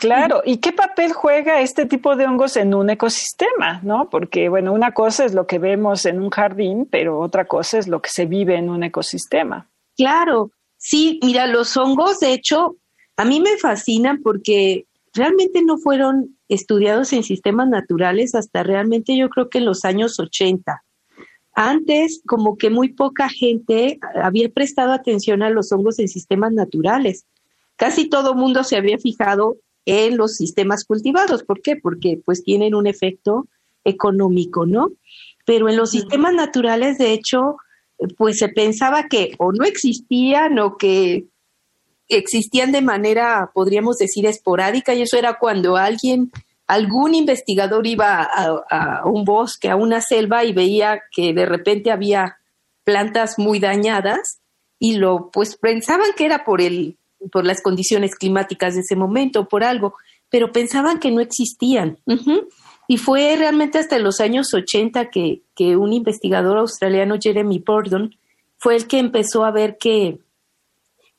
Claro, 0.00 0.42
¿y 0.44 0.58
qué 0.58 0.72
papel 0.72 1.12
juega 1.12 1.60
este 1.60 1.86
tipo 1.86 2.16
de 2.16 2.26
hongos 2.26 2.56
en 2.56 2.74
un 2.74 2.90
ecosistema? 2.90 3.80
¿no? 3.82 4.08
Porque, 4.10 4.48
bueno, 4.48 4.72
una 4.72 4.92
cosa 4.92 5.24
es 5.24 5.34
lo 5.34 5.46
que 5.46 5.58
vemos 5.58 6.06
en 6.06 6.20
un 6.20 6.30
jardín, 6.30 6.86
pero 6.90 7.18
otra 7.18 7.46
cosa 7.46 7.78
es 7.78 7.88
lo 7.88 8.00
que 8.00 8.10
se 8.10 8.26
vive 8.26 8.56
en 8.56 8.70
un 8.70 8.82
ecosistema. 8.84 9.68
Claro, 9.96 10.50
sí, 10.76 11.20
mira, 11.22 11.46
los 11.46 11.76
hongos, 11.76 12.20
de 12.20 12.32
hecho, 12.32 12.76
a 13.16 13.24
mí 13.24 13.40
me 13.40 13.56
fascinan 13.56 14.22
porque 14.22 14.86
realmente 15.12 15.62
no 15.62 15.78
fueron 15.78 16.38
estudiados 16.48 17.12
en 17.12 17.22
sistemas 17.22 17.68
naturales 17.68 18.34
hasta 18.34 18.62
realmente 18.62 19.16
yo 19.16 19.28
creo 19.28 19.48
que 19.48 19.58
en 19.58 19.66
los 19.66 19.84
años 19.84 20.18
80. 20.18 20.82
Antes, 21.52 22.22
como 22.26 22.56
que 22.56 22.70
muy 22.70 22.92
poca 22.92 23.28
gente 23.28 23.98
había 24.22 24.48
prestado 24.48 24.92
atención 24.92 25.42
a 25.42 25.50
los 25.50 25.72
hongos 25.72 25.98
en 25.98 26.08
sistemas 26.08 26.52
naturales. 26.52 27.26
Casi 27.76 28.08
todo 28.08 28.34
mundo 28.34 28.64
se 28.64 28.76
había 28.76 28.98
fijado 28.98 29.56
en 29.84 30.16
los 30.16 30.36
sistemas 30.36 30.84
cultivados. 30.84 31.42
¿Por 31.42 31.60
qué? 31.60 31.76
Porque 31.76 32.20
pues 32.24 32.44
tienen 32.44 32.74
un 32.74 32.86
efecto 32.86 33.48
económico, 33.84 34.66
¿no? 34.66 34.92
Pero 35.46 35.68
en 35.68 35.76
los 35.76 35.90
sistemas 35.90 36.34
naturales, 36.34 36.98
de 36.98 37.12
hecho, 37.12 37.56
pues 38.16 38.38
se 38.38 38.48
pensaba 38.48 39.08
que 39.08 39.34
o 39.38 39.52
no 39.52 39.64
existían 39.64 40.58
o 40.58 40.76
que 40.76 41.26
existían 42.08 42.72
de 42.72 42.82
manera, 42.82 43.50
podríamos 43.54 43.96
decir, 43.96 44.26
esporádica, 44.26 44.94
y 44.94 45.02
eso 45.02 45.16
era 45.16 45.38
cuando 45.38 45.76
alguien 45.76 46.30
algún 46.70 47.16
investigador 47.16 47.84
iba 47.88 48.22
a, 48.22 49.02
un 49.04 49.24
bosque, 49.24 49.68
a 49.70 49.74
una 49.74 50.00
selva 50.00 50.44
y 50.44 50.52
veía 50.52 51.02
que 51.10 51.34
de 51.34 51.44
repente 51.44 51.90
había 51.90 52.36
plantas 52.84 53.40
muy 53.40 53.58
dañadas 53.58 54.40
y 54.78 54.96
lo 54.96 55.30
pues 55.32 55.56
pensaban 55.56 56.10
que 56.16 56.26
era 56.26 56.44
por 56.44 56.60
el 56.60 56.96
por 57.32 57.44
las 57.44 57.60
condiciones 57.60 58.14
climáticas 58.14 58.76
de 58.76 58.80
ese 58.82 58.94
momento, 58.94 59.48
por 59.48 59.64
algo, 59.64 59.94
pero 60.30 60.52
pensaban 60.52 61.00
que 61.00 61.10
no 61.10 61.20
existían. 61.20 61.98
Y 62.88 62.96
fue 62.96 63.36
realmente 63.36 63.78
hasta 63.78 63.98
los 63.98 64.20
años 64.20 64.54
80 64.54 65.10
que, 65.10 65.42
que 65.54 65.76
un 65.76 65.92
investigador 65.92 66.56
australiano, 66.56 67.16
Jeremy 67.20 67.58
Borden, 67.58 68.14
fue 68.56 68.76
el 68.76 68.86
que 68.86 69.00
empezó 69.00 69.44
a 69.44 69.50
ver 69.50 69.76
que, 69.76 70.20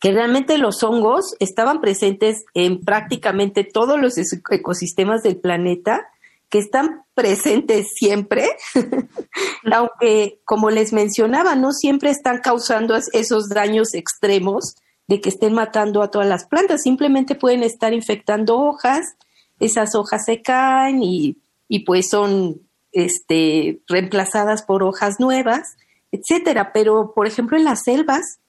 que 0.01 0.11
realmente 0.11 0.57
los 0.57 0.83
hongos 0.83 1.35
estaban 1.39 1.79
presentes 1.79 2.43
en 2.55 2.81
prácticamente 2.81 3.63
todos 3.63 4.01
los 4.01 4.15
ecosistemas 4.17 5.21
del 5.21 5.37
planeta, 5.37 6.07
que 6.49 6.57
están 6.57 7.03
presentes 7.13 7.93
siempre, 7.93 8.49
aunque 9.71 10.41
como 10.43 10.71
les 10.71 10.91
mencionaba, 10.91 11.55
no 11.55 11.71
siempre 11.71 12.09
están 12.09 12.39
causando 12.39 12.97
esos 13.13 13.47
daños 13.47 13.93
extremos 13.93 14.75
de 15.07 15.21
que 15.21 15.29
estén 15.29 15.53
matando 15.53 16.01
a 16.01 16.09
todas 16.09 16.27
las 16.27 16.45
plantas, 16.45 16.81
simplemente 16.81 17.35
pueden 17.35 17.61
estar 17.61 17.93
infectando 17.93 18.57
hojas, 18.57 19.15
esas 19.59 19.93
hojas 19.93 20.25
se 20.25 20.41
caen 20.41 21.03
y, 21.03 21.37
y 21.67 21.85
pues 21.85 22.09
son 22.09 22.59
este, 22.91 23.81
reemplazadas 23.87 24.63
por 24.63 24.81
hojas 24.81 25.19
nuevas, 25.19 25.77
etcétera. 26.11 26.73
Pero, 26.73 27.13
por 27.13 27.27
ejemplo, 27.27 27.55
en 27.55 27.65
las 27.65 27.83
selvas, 27.83 28.40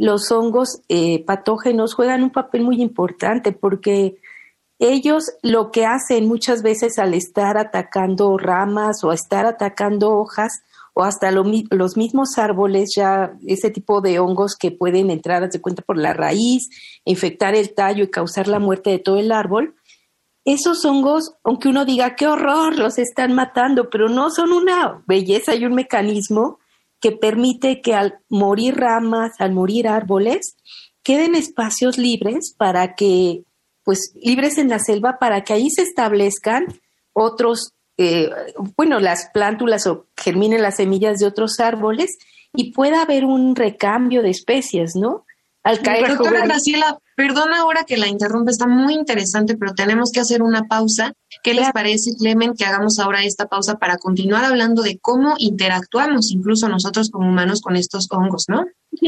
los 0.00 0.32
hongos 0.32 0.80
eh, 0.88 1.22
patógenos 1.26 1.92
juegan 1.92 2.22
un 2.22 2.30
papel 2.30 2.62
muy 2.62 2.80
importante 2.80 3.52
porque 3.52 4.16
ellos 4.78 5.24
lo 5.42 5.70
que 5.70 5.84
hacen 5.84 6.26
muchas 6.26 6.62
veces 6.62 6.98
al 6.98 7.12
estar 7.12 7.58
atacando 7.58 8.38
ramas 8.38 9.04
o 9.04 9.12
estar 9.12 9.44
atacando 9.44 10.16
hojas 10.16 10.62
o 10.94 11.04
hasta 11.04 11.30
los 11.30 11.98
mismos 11.98 12.38
árboles, 12.38 12.94
ya 12.96 13.34
ese 13.46 13.70
tipo 13.70 14.00
de 14.00 14.18
hongos 14.20 14.56
que 14.56 14.70
pueden 14.70 15.10
entrar, 15.10 15.46
de 15.46 15.60
cuenta, 15.60 15.82
por 15.82 15.98
la 15.98 16.14
raíz, 16.14 16.70
infectar 17.04 17.54
el 17.54 17.74
tallo 17.74 18.04
y 18.04 18.10
causar 18.10 18.48
la 18.48 18.58
muerte 18.58 18.88
de 18.88 19.00
todo 19.00 19.18
el 19.18 19.30
árbol, 19.30 19.74
esos 20.46 20.82
hongos, 20.86 21.34
aunque 21.44 21.68
uno 21.68 21.84
diga 21.84 22.16
qué 22.16 22.26
horror, 22.26 22.74
los 22.74 22.96
están 22.96 23.34
matando, 23.34 23.90
pero 23.90 24.08
no 24.08 24.30
son 24.30 24.52
una 24.52 25.02
belleza 25.06 25.54
y 25.54 25.66
un 25.66 25.74
mecanismo 25.74 26.58
que 27.00 27.12
permite 27.12 27.80
que 27.80 27.94
al 27.94 28.20
morir 28.28 28.76
ramas, 28.76 29.32
al 29.38 29.52
morir 29.52 29.88
árboles, 29.88 30.56
queden 31.02 31.34
espacios 31.34 31.98
libres 31.98 32.54
para 32.56 32.94
que, 32.94 33.44
pues 33.84 34.12
libres 34.22 34.58
en 34.58 34.68
la 34.68 34.78
selva, 34.78 35.18
para 35.18 35.42
que 35.42 35.54
ahí 35.54 35.70
se 35.70 35.82
establezcan 35.82 36.66
otros, 37.12 37.72
eh, 37.96 38.30
bueno, 38.76 39.00
las 39.00 39.30
plántulas 39.32 39.86
o 39.86 40.06
germinen 40.16 40.62
las 40.62 40.76
semillas 40.76 41.18
de 41.18 41.26
otros 41.26 41.58
árboles 41.58 42.18
y 42.52 42.72
pueda 42.72 43.02
haber 43.02 43.24
un 43.24 43.56
recambio 43.56 44.22
de 44.22 44.30
especies, 44.30 44.94
¿no? 44.94 45.24
Al 45.62 45.80
caer 45.82 46.08
Doctora 46.16 46.44
Graciela, 46.44 46.98
perdona 47.16 47.60
ahora 47.60 47.84
que 47.84 47.98
la 47.98 48.08
interrumpa, 48.08 48.50
está 48.50 48.66
muy 48.66 48.94
interesante, 48.94 49.56
pero 49.56 49.74
tenemos 49.74 50.10
que 50.12 50.20
hacer 50.20 50.42
una 50.42 50.62
pausa. 50.62 51.12
¿Qué 51.42 51.54
les 51.54 51.70
parece, 51.72 52.14
Clemen, 52.16 52.54
que 52.54 52.64
hagamos 52.64 52.98
ahora 52.98 53.24
esta 53.24 53.46
pausa 53.46 53.78
para 53.78 53.96
continuar 53.98 54.44
hablando 54.44 54.82
de 54.82 54.98
cómo 54.98 55.34
interactuamos 55.38 56.30
incluso 56.32 56.68
nosotros 56.68 57.10
como 57.10 57.28
humanos 57.28 57.60
con 57.60 57.76
estos 57.76 58.08
hongos, 58.10 58.46
¿no? 58.48 58.64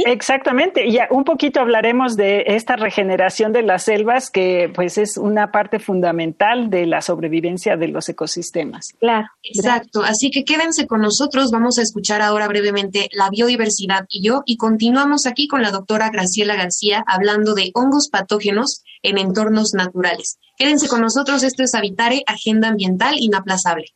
Exactamente, 0.07 0.87
y 0.87 0.99
un 1.11 1.25
poquito 1.25 1.61
hablaremos 1.61 2.17
de 2.17 2.45
esta 2.47 2.77
regeneración 2.77 3.53
de 3.53 3.63
las 3.63 3.83
selvas 3.83 4.31
que 4.31 4.71
pues 4.73 4.97
es 4.97 5.17
una 5.17 5.51
parte 5.51 5.81
fundamental 5.81 6.71
de 6.71 6.87
la 6.87 7.03
sobrevivencia 7.03 7.77
de 7.77 7.89
los 7.89 8.09
ecosistemas. 8.09 8.95
Claro. 9.01 9.27
Exacto, 9.43 10.03
así 10.03 10.31
que 10.31 10.45
quédense 10.45 10.87
con 10.87 11.01
nosotros, 11.01 11.51
vamos 11.51 11.79
a 11.79 11.83
escuchar 11.83 12.23
ahora 12.23 12.47
brevemente 12.47 13.09
la 13.13 13.29
biodiversidad 13.29 14.07
y 14.09 14.23
yo 14.23 14.43
y 14.47 14.57
continuamos 14.57 15.27
aquí 15.27 15.49
con 15.49 15.63
la 15.63 15.73
doctora 15.73 16.11
Graciela 16.11 16.55
García 16.55 17.03
hablando 17.07 17.55
de 17.55 17.73
hongos 17.75 18.09
patógenos 18.09 18.85
en 19.03 19.19
entornos 19.19 19.75
naturales. 19.75 20.39
Quédense 20.57 20.89
con 20.89 21.01
nosotros, 21.01 21.43
esto 21.43 21.63
es 21.63 21.75
Habitare, 21.75 22.23
Agenda 22.27 22.69
Ambiental 22.69 23.15
Inaplazable. 23.19 23.87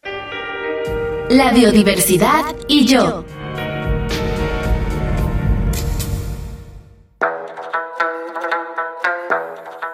La 1.29 1.53
biodiversidad 1.53 2.45
y 2.69 2.87
yo. 2.87 3.25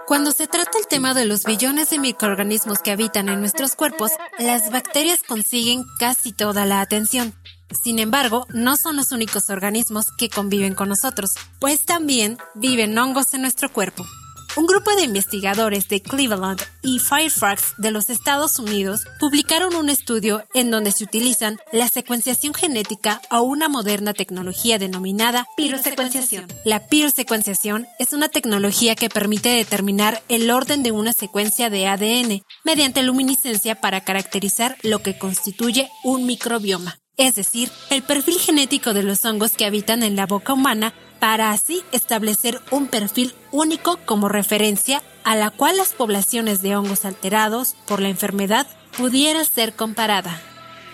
Cuando 0.07 0.31
se 0.31 0.47
trata 0.47 0.79
el 0.79 0.87
tema 0.87 1.15
de 1.15 1.25
los 1.25 1.45
billones 1.45 1.89
de 1.91 1.99
microorganismos 1.99 2.81
que 2.81 2.91
habitan 2.91 3.29
en 3.31 3.41
nuestros 3.41 3.75
cuerpos, 3.75 4.13
las 4.39 4.71
bacterias 4.71 5.23
consiguen 5.23 5.85
casi 5.99 6.33
toda 6.33 6.67
la 6.67 6.83
atención. 6.83 7.33
Sin 7.83 7.99
embargo, 7.99 8.47
no 8.51 8.77
son 8.77 8.97
los 8.97 9.11
únicos 9.11 9.49
organismos 9.49 10.13
que 10.17 10.29
conviven 10.29 10.75
con 10.75 10.91
nosotros, 10.91 11.35
pues 11.59 11.87
también 11.87 12.37
viven 12.55 12.97
hongos 12.99 13.33
en 13.33 13.41
nuestro 13.41 13.73
cuerpo. 13.73 14.05
Un 14.55 14.67
grupo 14.67 14.95
de 14.95 15.05
investigadores 15.05 15.89
de 15.89 16.03
Cleveland 16.03 16.61
y 16.83 16.99
Fairfax 16.99 17.73
de 17.79 17.91
los 17.91 18.11
Estados 18.11 18.59
Unidos 18.59 19.07
publicaron 19.19 19.75
un 19.75 19.89
estudio 19.89 20.45
en 20.53 20.71
donde 20.71 20.93
se 20.93 21.05
utilizan 21.05 21.59
la 21.73 21.89
secuenciación 21.89 22.53
genética 22.53 23.23
o 23.31 23.41
una 23.41 23.71
moderna 23.71 24.13
tecnología 24.13 24.79
denominada 24.79 25.47
pirosecuenciación. 25.57 26.49
La 26.67 26.87
pirosecuenciación 26.87 27.87
es 27.99 28.13
una 28.13 28.29
tecnología 28.29 28.95
que 28.95 29.09
permite 29.09 29.49
determinar 29.49 30.23
el 30.29 30.51
orden 30.51 30.83
de 30.83 30.93
una 30.93 31.15
secuencia 31.15 31.71
de 31.71 31.87
ADN 31.87 32.43
mediante 32.63 33.03
luminiscencia 33.03 33.81
para 33.81 34.03
caracterizar 34.03 34.77
lo 34.83 35.03
que 35.03 35.17
constituye 35.17 35.89
un 36.05 36.27
microbioma 36.27 36.99
es 37.19 37.35
decir, 37.35 37.71
el 37.91 38.03
perfil 38.03 38.39
genético 38.39 38.95
de 38.95 39.03
los 39.03 39.25
hongos 39.25 39.53
que 39.53 39.67
habitan 39.67 40.03
en 40.03 40.17
la 40.17 40.27
boca 40.27 40.55
humana 40.55 40.95
para 41.23 41.53
así 41.53 41.85
establecer 41.93 42.61
un 42.73 42.89
perfil 42.89 43.33
único 43.53 43.97
como 44.07 44.29
referencia 44.29 45.05
a 45.23 45.37
la 45.37 45.51
cual 45.51 45.77
las 45.77 45.93
poblaciones 45.93 46.63
de 46.63 46.75
hongos 46.75 47.05
alterados 47.05 47.77
por 47.87 48.01
la 48.01 48.09
enfermedad 48.09 48.67
pudiera 48.99 49.45
ser 49.45 49.73
comparada. 49.73 50.43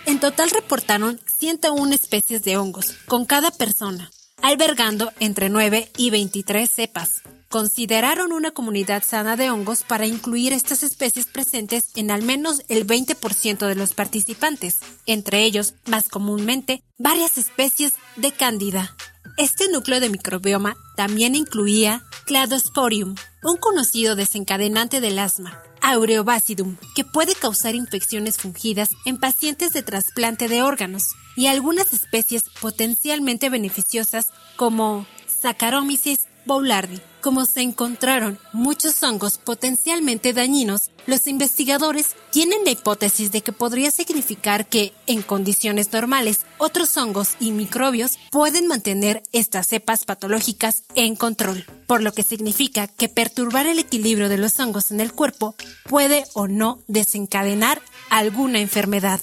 En 0.04 0.20
total 0.20 0.50
reportaron 0.50 1.18
101 1.24 1.94
especies 1.94 2.42
de 2.42 2.58
hongos 2.58 2.92
con 3.06 3.24
cada 3.24 3.50
persona, 3.50 4.10
albergando 4.42 5.10
entre 5.18 5.48
9 5.48 5.90
y 5.96 6.10
23 6.10 6.70
cepas. 6.70 7.22
Consideraron 7.48 8.30
una 8.32 8.50
comunidad 8.50 9.04
sana 9.04 9.34
de 9.34 9.48
hongos 9.50 9.82
para 9.82 10.04
incluir 10.04 10.52
estas 10.52 10.82
especies 10.82 11.24
presentes 11.24 11.92
en 11.96 12.10
al 12.10 12.20
menos 12.20 12.64
el 12.68 12.86
20% 12.86 13.66
de 13.66 13.74
los 13.74 13.94
participantes, 13.94 14.80
entre 15.06 15.44
ellos, 15.44 15.72
más 15.86 16.10
comúnmente, 16.10 16.82
varias 16.98 17.38
especies 17.38 17.94
de 18.16 18.30
cándida. 18.32 18.94
Este 19.36 19.68
núcleo 19.70 20.00
de 20.00 20.08
microbioma 20.08 20.76
también 20.96 21.34
incluía 21.34 22.02
Cladosporium, 22.26 23.14
un 23.42 23.56
conocido 23.56 24.16
desencadenante 24.16 25.00
del 25.00 25.18
asma, 25.18 25.62
Aureobacidum, 25.80 26.76
que 26.94 27.04
puede 27.04 27.34
causar 27.34 27.74
infecciones 27.74 28.38
fungidas 28.38 28.90
en 29.04 29.18
pacientes 29.18 29.72
de 29.72 29.82
trasplante 29.82 30.48
de 30.48 30.62
órganos, 30.62 31.14
y 31.36 31.46
algunas 31.46 31.92
especies 31.92 32.44
potencialmente 32.60 33.48
beneficiosas 33.48 34.32
como 34.56 35.06
Saccharomyces 35.40 36.26
boulardii. 36.46 37.00
Como 37.20 37.46
se 37.46 37.62
encontraron 37.62 38.38
muchos 38.52 39.02
hongos 39.02 39.38
potencialmente 39.38 40.32
dañinos, 40.32 40.90
los 41.06 41.26
investigadores 41.26 42.14
tienen 42.30 42.64
la 42.64 42.70
hipótesis 42.70 43.32
de 43.32 43.40
que 43.40 43.52
podría 43.52 43.90
significar 43.90 44.66
que, 44.66 44.92
en 45.06 45.22
condiciones 45.22 45.92
normales, 45.92 46.46
otros 46.58 46.96
hongos 46.96 47.30
y 47.40 47.50
microbios 47.50 48.18
pueden 48.30 48.68
mantener 48.68 49.24
estas 49.32 49.66
cepas 49.66 50.04
patológicas 50.04 50.84
en 50.94 51.16
control, 51.16 51.64
por 51.88 52.02
lo 52.02 52.12
que 52.12 52.22
significa 52.22 52.86
que 52.86 53.08
perturbar 53.08 53.66
el 53.66 53.80
equilibrio 53.80 54.28
de 54.28 54.38
los 54.38 54.58
hongos 54.60 54.92
en 54.92 55.00
el 55.00 55.12
cuerpo 55.12 55.56
puede 55.88 56.24
o 56.34 56.46
no 56.46 56.78
desencadenar 56.86 57.82
alguna 58.10 58.60
enfermedad. 58.60 59.20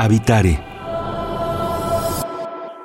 Habitare. 0.00 0.60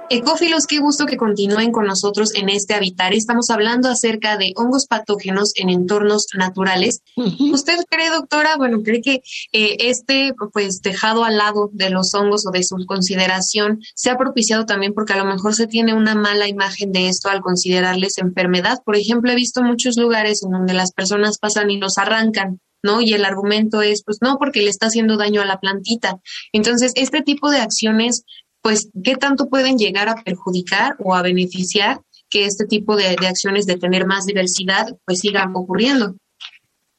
Ecófilos, 0.10 0.65
qué 0.65 0.80
gusto 0.80 1.06
que 1.06 1.15
continúen 1.15 1.71
con 1.71 1.86
nosotros 1.86 2.34
en 2.34 2.49
este 2.49 2.73
Habitare. 2.73 3.15
Estamos 3.15 3.52
hablando 3.52 3.88
acerca 3.88 4.36
de 4.36 4.54
hongos 4.56 4.88
patógenos 4.88 5.52
en 5.56 5.69
entornos 5.69 6.26
naturales. 6.36 7.04
¿Usted 7.15 7.78
cree, 7.88 8.10
doctora, 8.10 8.58
bueno, 8.58 8.82
cree 8.82 9.02
que 9.02 9.21
eh, 9.52 9.78
este, 9.82 10.34
pues, 10.54 10.82
dejado 10.82 11.23
al 11.23 11.38
lado 11.38 11.69
de 11.71 11.91
los 11.91 12.15
hongos 12.15 12.47
o 12.47 12.52
de 12.52 12.63
su 12.63 12.84
consideración 12.88 13.80
se 13.93 14.10
ha 14.10 14.17
propiciado 14.17 14.65
también 14.65 14.95
porque 14.95 15.13
a 15.13 15.17
lo 15.17 15.26
mejor 15.26 15.54
se 15.54 15.67
tiene 15.67 15.93
una 15.93 16.15
mala 16.15 16.47
imagen 16.47 16.91
de 16.91 17.10
esto 17.10 17.30
al 17.30 17.41
considerarles 17.41 18.17
enfermedad? 18.17 18.80
Por 18.84 18.95
ejemplo, 18.95 19.32
he 19.32 19.36
visto 19.36 19.62
muchos 19.62 19.97
lugares 19.97 20.41
en 20.41 20.49
donde 20.49 20.73
las 20.73 20.91
personas 20.91 21.38
pasan 21.38 21.69
y 21.69 21.78
los 21.78 21.99
arrancan 21.99 22.60
¿no? 22.84 23.02
Y 23.02 23.13
el 23.13 23.26
argumento 23.26 23.82
es, 23.82 24.04
pues 24.04 24.19
no, 24.22 24.38
porque 24.38 24.62
le 24.62 24.69
está 24.69 24.88
haciendo 24.88 25.17
daño 25.17 25.41
a 25.41 25.46
la 25.46 25.60
plantita. 25.60 26.19
Entonces, 26.52 26.91
este 26.96 27.22
tipo 27.22 27.50
de 27.50 27.60
acciones, 27.60 28.26
pues, 28.62 28.89
¿qué 29.04 29.15
tanto 29.15 29.50
pueden 29.50 29.78
llegar 29.78 30.10
a 30.10 30.22
perjudicar 30.24 30.96
o 31.00 31.15
a 31.15 31.22
beneficiar 31.22 32.02
que 32.30 32.46
este 32.46 32.65
tipo 32.65 32.96
de, 32.96 33.15
acciones 33.28 33.65
de 33.65 33.78
tener 33.78 34.06
más 34.06 34.26
diversidad, 34.26 34.98
pues, 35.06 35.19
sigan 35.19 35.56
ocurriendo? 35.56 36.15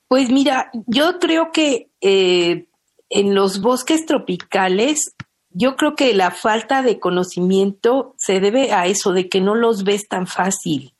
Pues 0.08 0.30
mira, 0.30 0.70
yo 0.86 1.18
creo 1.18 1.50
que 1.52 1.90
eh, 2.00 2.66
en 3.10 3.34
los 3.34 3.60
bosques 3.60 4.06
tropicales, 4.06 5.14
yo 5.50 5.76
creo 5.76 5.94
que 5.94 6.14
la 6.14 6.30
falta 6.30 6.82
de 6.82 6.98
conocimiento 6.98 8.14
se 8.18 8.40
debe 8.40 8.72
a 8.72 8.86
eso, 8.86 9.12
de 9.12 9.28
que 9.28 9.40
no 9.40 9.54
los 9.54 9.84
ves 9.84 10.08
tan 10.08 10.26
fácil. 10.26 10.94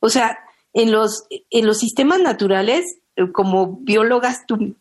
O 0.00 0.08
sea, 0.08 0.38
en 0.72 0.92
los, 0.92 1.24
en 1.50 1.66
los 1.66 1.78
sistemas 1.78 2.20
naturales 2.20 2.98
como 3.32 3.78
biólogas 3.80 4.46
tú 4.46 4.76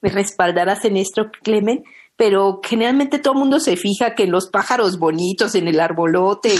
me 0.00 0.10
respaldarás 0.10 0.84
en 0.84 0.96
esto, 0.96 1.30
Clemen, 1.42 1.84
pero 2.16 2.60
generalmente 2.64 3.18
todo 3.18 3.34
el 3.34 3.40
mundo 3.40 3.60
se 3.60 3.76
fija 3.76 4.14
que 4.14 4.24
en 4.24 4.32
los 4.32 4.48
pájaros 4.48 4.98
bonitos, 4.98 5.54
en 5.54 5.68
el 5.68 5.80
arbolote, 5.80 6.54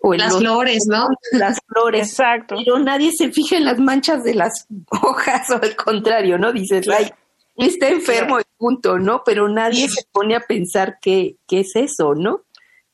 o 0.00 0.14
en 0.14 0.20
las 0.20 0.36
flores, 0.36 0.84
¿no? 0.88 1.08
Las 1.32 1.58
flores. 1.66 2.08
Exacto. 2.08 2.56
Pero 2.56 2.78
nadie 2.78 3.12
se 3.12 3.30
fija 3.30 3.56
en 3.56 3.64
las 3.64 3.78
manchas 3.78 4.24
de 4.24 4.34
las 4.34 4.66
hojas, 5.02 5.50
o 5.50 5.54
al 5.54 5.76
contrario, 5.76 6.38
¿no? 6.38 6.52
Dices, 6.52 6.88
ay, 6.88 7.10
está 7.56 7.88
enfermo, 7.88 8.38
punto, 8.56 8.98
¿no? 8.98 9.22
Pero 9.24 9.48
nadie 9.48 9.88
se 9.88 10.04
pone 10.10 10.34
a 10.36 10.40
pensar 10.40 10.98
qué, 11.00 11.36
qué 11.46 11.60
es 11.60 11.76
eso, 11.76 12.14
¿no? 12.14 12.42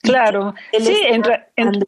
Claro. 0.01 0.55
Sí, 0.73 1.01
en, 1.05 1.23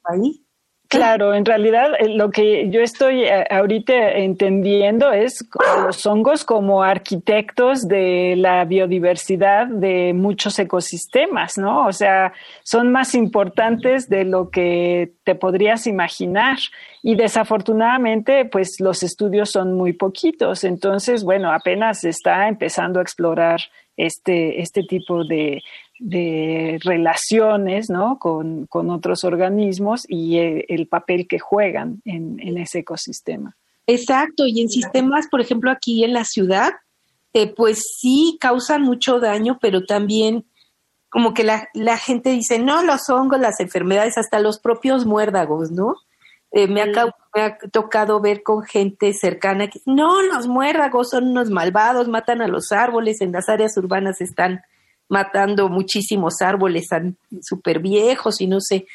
ahí. 0.04 0.42
Claro, 0.88 1.34
en 1.34 1.44
realidad 1.44 1.90
eh, 1.98 2.08
lo 2.08 2.30
que 2.30 2.70
yo 2.70 2.80
estoy 2.80 3.24
eh, 3.24 3.44
ahorita 3.50 4.12
entendiendo 4.12 5.12
es 5.12 5.46
los 5.84 6.06
hongos 6.06 6.44
como 6.46 6.82
arquitectos 6.82 7.86
de 7.86 8.36
la 8.38 8.64
biodiversidad 8.64 9.66
de 9.66 10.14
muchos 10.14 10.58
ecosistemas, 10.58 11.58
¿no? 11.58 11.86
O 11.86 11.92
sea, 11.92 12.32
son 12.62 12.90
más 12.90 13.14
importantes 13.14 14.08
de 14.08 14.24
lo 14.24 14.48
que 14.48 15.12
te 15.24 15.34
podrías 15.34 15.86
imaginar 15.86 16.56
y 17.02 17.16
desafortunadamente, 17.16 18.46
pues 18.46 18.80
los 18.80 19.02
estudios 19.02 19.50
son 19.50 19.74
muy 19.74 19.92
poquitos. 19.92 20.64
Entonces, 20.64 21.22
bueno, 21.22 21.52
apenas 21.52 22.02
está 22.04 22.48
empezando 22.48 22.98
a 22.98 23.02
explorar 23.02 23.60
este, 23.98 24.62
este 24.62 24.84
tipo 24.84 25.24
de, 25.24 25.60
de 25.98 26.78
relaciones 26.82 27.90
¿no? 27.90 28.18
con, 28.18 28.68
otros 28.70 29.24
organismos 29.24 30.04
y 30.08 30.38
el, 30.38 30.86
papel 30.88 31.26
que 31.26 31.38
juegan 31.38 32.00
en, 32.04 32.58
ese 32.58 32.80
ecosistema. 32.80 33.56
Exacto, 33.86 34.46
y 34.46 34.60
en 34.60 34.68
sistemas, 34.68 35.28
por 35.30 35.40
ejemplo, 35.40 35.70
aquí 35.70 36.04
en 36.04 36.12
la 36.12 36.24
ciudad, 36.24 36.72
eh, 37.32 37.52
pues 37.54 37.96
sí 37.98 38.36
causan 38.40 38.82
mucho 38.82 39.18
daño, 39.18 39.58
pero 39.60 39.84
también 39.84 40.44
como 41.08 41.32
que 41.32 41.42
la, 41.42 41.68
la, 41.72 41.96
gente 41.96 42.30
dice, 42.30 42.58
no, 42.58 42.82
los 42.82 43.08
hongos, 43.08 43.40
las 43.40 43.60
enfermedades, 43.60 44.18
hasta 44.18 44.40
los 44.40 44.58
propios 44.58 45.06
muérdagos, 45.06 45.70
¿no? 45.70 45.96
Eh, 46.50 46.66
me, 46.66 46.82
ha, 46.82 46.86
me, 47.34 47.42
ha, 47.42 47.58
tocado 47.70 48.20
ver 48.20 48.42
con 48.42 48.62
gente 48.62 49.12
cercana 49.12 49.68
que, 49.68 49.80
no, 49.86 50.22
los 50.22 50.46
muérdagos 50.46 51.10
son 51.10 51.28
unos 51.28 51.50
malvados, 51.50 52.08
matan 52.08 52.42
a 52.42 52.48
los 52.48 52.72
árboles, 52.72 53.20
en 53.20 53.32
las 53.32 53.48
áreas 53.48 53.76
urbanas 53.76 54.20
están 54.20 54.62
matando 55.08 55.68
muchísimos 55.68 56.42
árboles 56.42 56.88
súper 57.40 57.80
viejos 57.80 58.40
y 58.40 58.46
no 58.46 58.60
sé, 58.60 58.86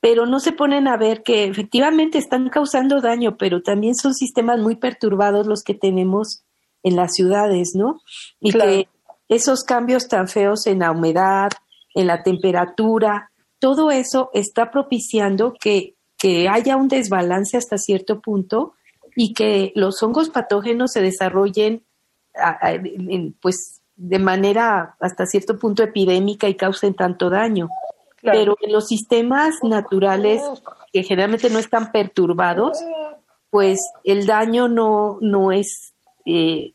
pero 0.00 0.26
no 0.26 0.40
se 0.40 0.52
ponen 0.52 0.88
a 0.88 0.96
ver 0.96 1.22
que 1.22 1.44
efectivamente 1.44 2.18
están 2.18 2.48
causando 2.48 3.00
daño, 3.00 3.36
pero 3.36 3.62
también 3.62 3.94
son 3.94 4.14
sistemas 4.14 4.58
muy 4.58 4.76
perturbados 4.76 5.46
los 5.46 5.62
que 5.62 5.74
tenemos 5.74 6.42
en 6.82 6.96
las 6.96 7.14
ciudades, 7.14 7.72
¿no? 7.74 8.00
Y 8.40 8.52
que 8.52 8.88
esos 9.28 9.62
cambios 9.62 10.08
tan 10.08 10.26
feos 10.26 10.66
en 10.66 10.80
la 10.80 10.90
humedad, 10.90 11.50
en 11.94 12.06
la 12.06 12.22
temperatura, 12.22 13.30
todo 13.58 13.90
eso 13.90 14.30
está 14.32 14.70
propiciando 14.70 15.54
que, 15.60 15.94
que 16.18 16.48
haya 16.48 16.76
un 16.76 16.88
desbalance 16.88 17.58
hasta 17.58 17.76
cierto 17.76 18.20
punto 18.20 18.74
y 19.14 19.34
que 19.34 19.72
los 19.74 20.02
hongos 20.02 20.30
patógenos 20.30 20.92
se 20.92 21.02
desarrollen 21.02 21.84
pues 23.40 23.79
de 24.02 24.18
manera 24.18 24.96
hasta 24.98 25.26
cierto 25.26 25.58
punto 25.58 25.82
epidémica 25.82 26.48
y 26.48 26.56
causen 26.56 26.94
tanto 26.94 27.28
daño. 27.28 27.68
Pero 28.22 28.56
en 28.62 28.72
los 28.72 28.86
sistemas 28.86 29.56
naturales 29.62 30.42
que 30.92 31.02
generalmente 31.02 31.50
no 31.50 31.58
están 31.58 31.92
perturbados, 31.92 32.78
pues 33.50 33.78
el 34.04 34.26
daño 34.26 34.68
no, 34.68 35.18
no 35.20 35.52
es, 35.52 35.92
eh, 36.24 36.72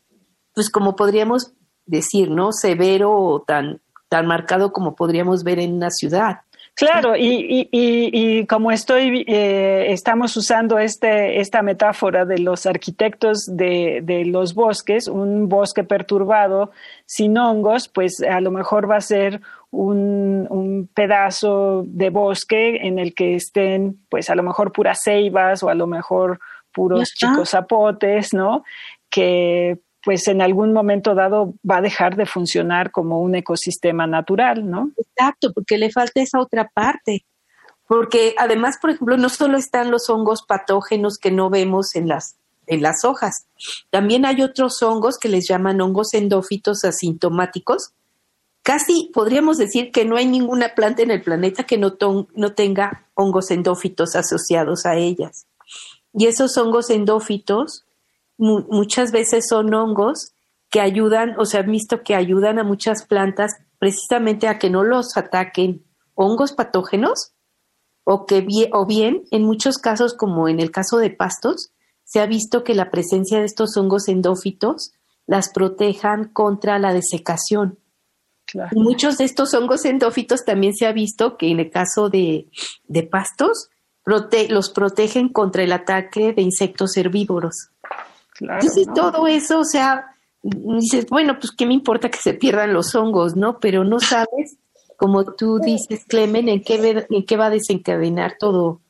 pues 0.54 0.70
como 0.70 0.94
podríamos 0.94 1.52
decir, 1.84 2.30
¿no? 2.30 2.52
Severo 2.52 3.12
o 3.12 3.42
tan, 3.42 3.80
tan 4.08 4.26
marcado 4.26 4.72
como 4.72 4.94
podríamos 4.94 5.42
ver 5.42 5.58
en 5.58 5.74
una 5.74 5.90
ciudad. 5.90 6.42
Claro, 6.76 7.16
y, 7.16 7.66
y, 7.72 8.10
y, 8.12 8.46
como 8.46 8.70
estoy, 8.70 9.24
eh, 9.26 9.86
estamos 9.92 10.36
usando 10.36 10.78
este, 10.78 11.40
esta 11.40 11.62
metáfora 11.62 12.26
de 12.26 12.38
los 12.38 12.66
arquitectos 12.66 13.46
de, 13.46 14.00
de, 14.02 14.26
los 14.26 14.54
bosques, 14.54 15.08
un 15.08 15.48
bosque 15.48 15.84
perturbado 15.84 16.72
sin 17.06 17.38
hongos, 17.38 17.88
pues 17.88 18.20
a 18.20 18.42
lo 18.42 18.50
mejor 18.50 18.90
va 18.90 18.96
a 18.96 19.00
ser 19.00 19.40
un, 19.70 20.46
un, 20.50 20.86
pedazo 20.92 21.82
de 21.86 22.10
bosque 22.10 22.86
en 22.86 22.98
el 22.98 23.14
que 23.14 23.36
estén, 23.36 24.04
pues 24.10 24.28
a 24.28 24.34
lo 24.34 24.42
mejor 24.42 24.70
puras 24.72 25.00
ceibas 25.02 25.62
o 25.62 25.70
a 25.70 25.74
lo 25.74 25.86
mejor 25.86 26.40
puros 26.74 27.08
chicos 27.14 27.52
zapotes, 27.52 28.34
¿no? 28.34 28.64
Que 29.08 29.78
pues 30.06 30.28
en 30.28 30.40
algún 30.40 30.72
momento 30.72 31.16
dado 31.16 31.54
va 31.68 31.78
a 31.78 31.82
dejar 31.82 32.14
de 32.14 32.26
funcionar 32.26 32.92
como 32.92 33.20
un 33.20 33.34
ecosistema 33.34 34.06
natural, 34.06 34.70
¿no? 34.70 34.92
Exacto, 34.96 35.52
porque 35.52 35.78
le 35.78 35.90
falta 35.90 36.20
esa 36.20 36.38
otra 36.38 36.70
parte. 36.72 37.26
Porque 37.88 38.36
además, 38.38 38.76
por 38.80 38.90
ejemplo, 38.90 39.16
no 39.16 39.28
solo 39.28 39.58
están 39.58 39.90
los 39.90 40.08
hongos 40.08 40.44
patógenos 40.46 41.18
que 41.18 41.32
no 41.32 41.50
vemos 41.50 41.96
en 41.96 42.06
las, 42.06 42.36
en 42.68 42.82
las 42.82 43.04
hojas, 43.04 43.48
también 43.90 44.24
hay 44.26 44.42
otros 44.42 44.80
hongos 44.80 45.18
que 45.18 45.28
les 45.28 45.48
llaman 45.48 45.80
hongos 45.80 46.14
endófitos 46.14 46.84
asintomáticos. 46.84 47.90
Casi 48.62 49.10
podríamos 49.12 49.58
decir 49.58 49.90
que 49.90 50.04
no 50.04 50.16
hay 50.16 50.26
ninguna 50.26 50.76
planta 50.76 51.02
en 51.02 51.10
el 51.10 51.22
planeta 51.22 51.64
que 51.64 51.78
no, 51.78 51.96
no 52.32 52.52
tenga 52.52 53.08
hongos 53.14 53.50
endófitos 53.50 54.14
asociados 54.14 54.86
a 54.86 54.94
ellas. 54.94 55.46
Y 56.14 56.26
esos 56.26 56.56
hongos 56.58 56.90
endófitos 56.90 57.85
muchas 58.38 59.12
veces 59.12 59.46
son 59.48 59.72
hongos 59.74 60.32
que 60.70 60.80
ayudan, 60.80 61.38
o 61.38 61.44
sea, 61.44 61.60
han 61.60 61.70
visto 61.70 62.02
que 62.02 62.14
ayudan 62.14 62.58
a 62.58 62.64
muchas 62.64 63.06
plantas 63.06 63.52
precisamente 63.78 64.48
a 64.48 64.58
que 64.58 64.70
no 64.70 64.84
los 64.84 65.16
ataquen 65.16 65.84
hongos 66.14 66.52
patógenos 66.52 67.32
o 68.04 68.26
que 68.26 68.46
o 68.72 68.86
bien 68.86 69.24
en 69.30 69.42
muchos 69.42 69.78
casos 69.78 70.14
como 70.14 70.48
en 70.48 70.60
el 70.60 70.70
caso 70.70 70.98
de 70.98 71.10
pastos 71.10 71.72
se 72.04 72.20
ha 72.20 72.26
visto 72.26 72.64
que 72.64 72.74
la 72.74 72.90
presencia 72.90 73.38
de 73.38 73.44
estos 73.44 73.76
hongos 73.76 74.08
endófitos 74.08 74.92
las 75.26 75.50
protejan 75.52 76.28
contra 76.28 76.78
la 76.78 76.92
desecación. 76.92 77.78
muchos 78.72 79.18
de 79.18 79.24
estos 79.24 79.52
hongos 79.54 79.84
endófitos 79.84 80.44
también 80.44 80.74
se 80.74 80.86
ha 80.86 80.92
visto 80.92 81.36
que 81.36 81.50
en 81.50 81.58
el 81.60 81.70
caso 81.70 82.08
de, 82.08 82.48
de 82.84 83.02
pastos 83.02 83.70
los 84.04 84.70
protegen 84.70 85.28
contra 85.28 85.64
el 85.64 85.72
ataque 85.72 86.32
de 86.32 86.42
insectos 86.42 86.96
herbívoros. 86.96 87.70
Entonces 88.40 88.86
todo 88.94 89.26
eso, 89.26 89.60
o 89.60 89.64
sea, 89.64 90.16
dices, 90.42 91.06
bueno, 91.08 91.38
pues 91.38 91.52
qué 91.52 91.66
me 91.66 91.74
importa 91.74 92.10
que 92.10 92.18
se 92.18 92.34
pierdan 92.34 92.72
los 92.72 92.94
hongos, 92.94 93.36
¿no? 93.36 93.58
Pero 93.58 93.84
no 93.84 93.98
sabes, 94.00 94.56
como 94.96 95.24
tú 95.24 95.58
dices, 95.58 96.04
Clemen, 96.06 96.48
en 96.48 96.62
qué, 96.62 97.06
en 97.08 97.24
qué 97.24 97.36
va 97.36 97.46
a 97.46 97.50
desencadenar 97.50 98.36
todo, 98.38 98.80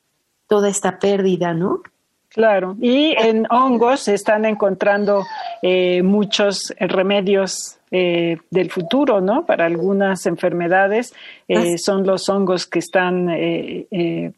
toda 0.49 0.69
esta 0.69 0.99
pérdida, 0.99 1.55
¿no? 1.55 1.81
Claro, 2.29 2.77
y 2.83 3.15
en 3.17 3.47
hongos 3.51 4.01
se 4.01 4.15
están 4.15 4.45
encontrando 4.45 5.25
eh, 5.63 6.03
muchos 6.03 6.75
remedios 6.79 7.79
eh, 7.91 8.37
del 8.51 8.71
futuro, 8.71 9.23
¿no? 9.23 9.47
Para 9.47 9.65
algunas 9.65 10.27
enfermedades 10.27 11.15
eh, 11.49 11.79
son 11.79 12.07
los 12.07 12.29
hongos 12.29 12.67
que 12.67 12.81
están 12.81 13.31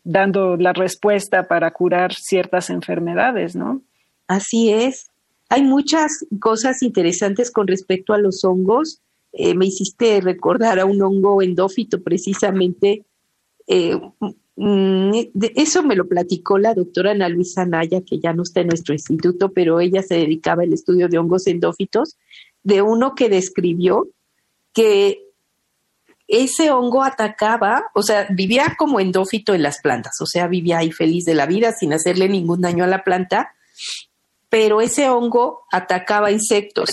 dando 0.05 0.57
la 0.57 0.73
respuesta 0.73 1.49
para 1.49 1.73
curar 1.73 2.15
ciertas 2.15 2.71
enfermedades, 2.71 3.57
¿no? 3.57 3.81
Así 4.29 4.71
es. 4.71 5.11
Hay 5.49 5.63
muchas 5.63 6.27
cosas 6.39 6.83
interesantes 6.83 7.51
con 7.51 7.67
respecto 7.67 8.13
a 8.13 8.19
los 8.19 8.45
hongos. 8.45 9.01
Eh, 9.33 9.55
me 9.55 9.67
hiciste 9.67 10.21
recordar 10.21 10.79
a 10.79 10.85
un 10.85 11.01
hongo 11.03 11.43
endófito 11.43 12.03
precisamente. 12.03 13.05
Eh, 13.67 13.99
mm, 14.57 15.11
eso 15.57 15.83
me 15.83 15.97
lo 15.97 16.07
platicó 16.07 16.59
la 16.59 16.75
doctora 16.75 17.13
Ana 17.13 17.29
Luisa 17.31 17.65
Naya, 17.65 18.03
que 18.03 18.21
ya 18.21 18.35
no 18.35 18.43
está 18.43 18.61
en 18.61 18.69
nuestro 18.69 18.95
instituto, 18.95 19.53
pero 19.53 19.81
ella 19.81 20.03
se 20.03 20.17
dedicaba 20.17 20.63
al 20.63 20.73
estudio 20.75 21.09
de 21.09 21.19
hongos 21.19 21.47
endófitos, 21.47 22.19
de 22.63 22.83
uno 22.83 23.15
que 23.15 23.31
describió 23.31 24.09
que 24.75 25.25
ese 26.27 26.71
hongo 26.71 27.03
atacaba, 27.03 27.85
o 27.95 28.03
sea, 28.03 28.27
vivía 28.31 28.77
como 28.79 29.01
endófito 29.01 29.55
en 29.55 29.63
las 29.63 29.81
plantas, 29.81 30.21
o 30.21 30.27
sea, 30.27 30.47
vivía 30.47 30.79
ahí 30.79 30.93
feliz 30.93 31.25
de 31.25 31.35
la 31.35 31.47
vida 31.47 31.73
sin 31.73 31.95
hacerle 31.95 32.29
ningún 32.29 32.61
daño 32.61 32.85
a 32.85 32.87
la 32.89 33.03
planta, 33.03 33.55
pero 34.49 34.81
ese 34.81 35.09
hongo 35.09 35.65
atacaba 35.71 36.31
insectos. 36.31 36.91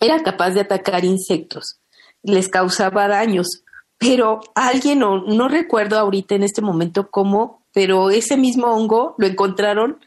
Era 0.00 0.22
capaz 0.22 0.50
de 0.50 0.60
atacar 0.60 1.04
insectos, 1.04 1.80
les 2.22 2.48
causaba 2.48 3.08
daños, 3.08 3.64
pero 3.98 4.40
alguien, 4.54 5.00
no, 5.00 5.22
no 5.22 5.48
recuerdo 5.48 5.98
ahorita 5.98 6.34
en 6.34 6.42
este 6.42 6.62
momento 6.62 7.10
cómo, 7.10 7.66
pero 7.72 8.10
ese 8.10 8.36
mismo 8.36 8.68
hongo 8.68 9.14
lo 9.18 9.26
encontraron 9.26 10.00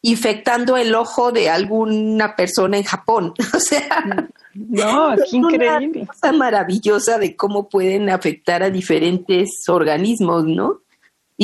infectando 0.00 0.76
el 0.76 0.94
ojo 0.94 1.32
de 1.32 1.48
alguna 1.48 2.36
persona 2.36 2.76
en 2.76 2.84
Japón. 2.84 3.34
O 3.54 3.58
sea, 3.58 4.28
no, 4.54 5.14
qué 5.30 5.36
increíble. 5.36 6.02
Una 6.02 6.06
cosa 6.06 6.32
maravillosa 6.32 7.18
de 7.18 7.36
cómo 7.36 7.68
pueden 7.68 8.10
afectar 8.10 8.62
a 8.62 8.70
diferentes 8.70 9.50
organismos, 9.68 10.44
¿no? 10.44 10.80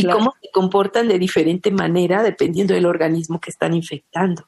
Y 0.01 0.07
cómo 0.07 0.35
se 0.41 0.51
comportan 0.51 1.09
de 1.09 1.19
diferente 1.19 1.71
manera 1.71 2.23
dependiendo 2.23 2.75
del 2.75 2.87
organismo 2.87 3.41
que 3.41 3.51
están 3.51 3.75
infectando. 3.75 4.47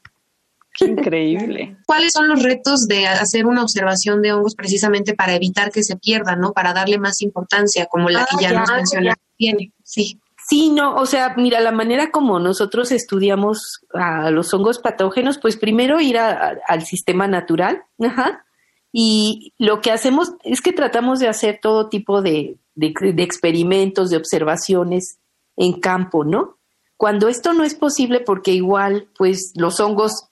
Qué 0.77 0.87
increíble. 0.87 1.77
¿Cuáles 1.87 2.13
son 2.13 2.29
los 2.29 2.43
retos 2.43 2.87
de 2.87 3.07
hacer 3.07 3.47
una 3.47 3.63
observación 3.63 4.23
de 4.23 4.33
hongos 4.33 4.55
precisamente 4.55 5.15
para 5.15 5.35
evitar 5.35 5.71
que 5.71 5.83
se 5.83 5.97
pierdan, 5.97 6.41
¿no? 6.41 6.53
Para 6.53 6.73
darle 6.73 6.99
más 6.99 7.21
importancia, 7.23 7.87
como 7.87 8.09
la 8.09 8.27
que 8.27 8.43
ya, 8.43 8.53
nos 8.53 8.71
mencionaste. 8.71 9.23
Tiene, 9.37 9.73
sí. 9.83 10.21
Sí, 10.49 10.71
no, 10.71 10.97
o 10.97 11.07
sea, 11.07 11.35
mira, 11.37 11.61
la 11.61 11.71
manera 11.71 12.11
como 12.11 12.41
nosotros 12.41 12.91
estudiamos 12.93 13.83
a 13.93 14.31
los 14.31 14.53
hongos 14.53 14.79
patógenos, 14.79 15.39
pues 15.39 15.57
primero 15.57 16.01
ir 16.01 16.19
al 16.19 16.85
sistema 16.85 17.29
natural, 17.29 17.85
ajá, 18.01 18.45
y 18.93 19.53
lo 19.59 19.81
que 19.81 19.93
hacemos 19.93 20.33
es 20.43 20.61
que 20.61 20.73
tratamos 20.73 21.21
de 21.21 21.29
hacer 21.29 21.61
todo 21.63 21.89
tipo 21.89 22.21
de, 22.23 22.57
de, 22.75 22.93
de 23.15 23.23
experimentos, 23.23 24.11
de 24.11 24.17
observaciones 24.17 25.20
en 25.61 25.79
campo, 25.79 26.25
¿no? 26.25 26.57
Cuando 26.97 27.29
esto 27.29 27.53
no 27.53 27.65
es 27.65 27.75
posible, 27.75 28.21
porque 28.21 28.53
igual, 28.53 29.09
pues 29.17 29.53
los 29.55 29.79
hongos 29.79 30.31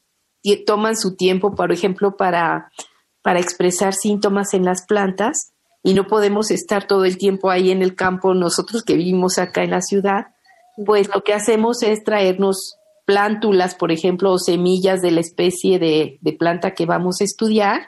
toman 0.66 0.96
su 0.96 1.16
tiempo, 1.16 1.54
por 1.54 1.70
ejemplo, 1.70 2.16
para, 2.16 2.72
para 3.22 3.38
expresar 3.38 3.92
síntomas 3.92 4.54
en 4.54 4.64
las 4.64 4.86
plantas 4.86 5.52
y 5.82 5.92
no 5.92 6.06
podemos 6.06 6.50
estar 6.50 6.86
todo 6.86 7.04
el 7.04 7.18
tiempo 7.18 7.50
ahí 7.50 7.70
en 7.70 7.82
el 7.82 7.94
campo, 7.94 8.32
nosotros 8.32 8.82
que 8.82 8.94
vivimos 8.94 9.38
acá 9.38 9.62
en 9.62 9.70
la 9.70 9.82
ciudad, 9.82 10.28
pues 10.86 11.08
lo 11.14 11.22
que 11.22 11.34
hacemos 11.34 11.82
es 11.82 12.02
traernos 12.04 12.76
plántulas, 13.04 13.74
por 13.74 13.92
ejemplo, 13.92 14.32
o 14.32 14.38
semillas 14.38 15.02
de 15.02 15.10
la 15.10 15.20
especie 15.20 15.78
de, 15.78 16.18
de 16.22 16.32
planta 16.32 16.72
que 16.72 16.86
vamos 16.86 17.20
a 17.20 17.24
estudiar 17.24 17.82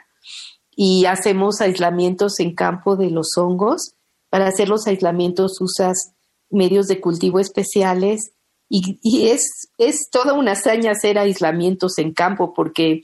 y 0.76 1.06
hacemos 1.06 1.62
aislamientos 1.62 2.38
en 2.38 2.54
campo 2.54 2.96
de 2.96 3.10
los 3.10 3.38
hongos. 3.38 3.94
Para 4.28 4.46
hacer 4.46 4.68
los 4.68 4.86
aislamientos 4.86 5.60
usas 5.60 6.12
medios 6.50 6.86
de 6.88 7.00
cultivo 7.00 7.40
especiales 7.40 8.32
y, 8.72 9.28
es, 9.28 9.68
es 9.78 10.08
toda 10.10 10.32
una 10.32 10.52
hazaña 10.52 10.92
hacer 10.92 11.18
aislamientos 11.18 11.98
en 11.98 12.12
campo 12.12 12.54
porque 12.54 13.02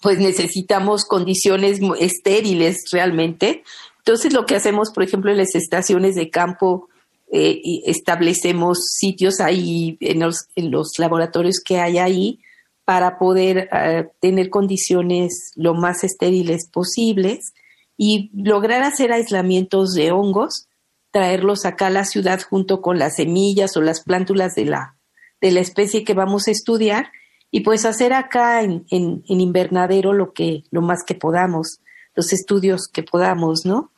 pues 0.00 0.18
necesitamos 0.18 1.04
condiciones 1.04 1.78
estériles 2.00 2.90
realmente. 2.90 3.62
Entonces 3.98 4.32
lo 4.32 4.44
que 4.44 4.56
hacemos, 4.56 4.90
por 4.90 5.04
ejemplo, 5.04 5.30
en 5.30 5.38
las 5.38 5.54
estaciones 5.54 6.16
de 6.16 6.30
campo, 6.30 6.88
eh, 7.32 7.60
establecemos 7.86 8.78
sitios 8.98 9.40
ahí 9.40 9.96
en 10.00 10.20
los, 10.20 10.48
en 10.56 10.72
los, 10.72 10.98
laboratorios 10.98 11.60
que 11.64 11.78
hay 11.78 11.98
ahí 11.98 12.40
para 12.84 13.18
poder 13.18 13.68
eh, 13.72 14.08
tener 14.20 14.50
condiciones 14.50 15.52
lo 15.54 15.74
más 15.74 16.04
estériles 16.04 16.68
posibles 16.68 17.54
y 17.96 18.30
lograr 18.34 18.82
hacer 18.82 19.12
aislamientos 19.12 19.94
de 19.94 20.10
hongos 20.10 20.66
traerlos 21.14 21.64
acá 21.64 21.86
a 21.86 21.90
la 21.90 22.04
ciudad 22.04 22.40
junto 22.42 22.82
con 22.82 22.98
las 22.98 23.14
semillas 23.14 23.76
o 23.76 23.80
las 23.80 24.02
plántulas 24.02 24.56
de 24.56 24.64
la, 24.64 24.96
de 25.40 25.52
la 25.52 25.60
especie 25.60 26.02
que 26.02 26.12
vamos 26.12 26.48
a 26.48 26.50
estudiar 26.50 27.12
y 27.52 27.60
pues 27.60 27.84
hacer 27.84 28.12
acá 28.12 28.62
en, 28.62 28.84
en, 28.90 29.22
invernadero 29.28 30.12
lo 30.12 30.32
que 30.32 30.64
lo 30.72 30.82
más 30.82 31.04
que 31.04 31.14
podamos 31.14 31.78
los 32.16 32.32
estudios 32.32 32.88
que 32.92 33.04
podamos, 33.04 33.64
¿no? 33.64 33.92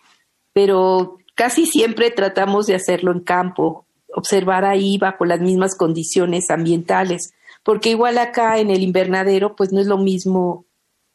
Pero 0.53 1.17
casi 1.35 1.65
siempre 1.65 2.11
tratamos 2.11 2.67
de 2.67 2.75
hacerlo 2.75 3.13
en 3.13 3.21
campo, 3.21 3.87
observar 4.15 4.67
ahí 4.67 4.99
bajo 4.99 5.25
las 5.25 5.41
mismas 5.41 5.75
condiciones 5.75 6.51
ambientales, 6.51 7.33
porque 7.63 7.89
igual 7.89 8.19
acá 8.19 8.59
en 8.59 8.69
el 8.69 8.83
invernadero 8.83 9.57
pues 9.57 9.73
no 9.73 9.81
es 9.81 9.87
lo 9.87 9.97
mismo, 9.97 10.67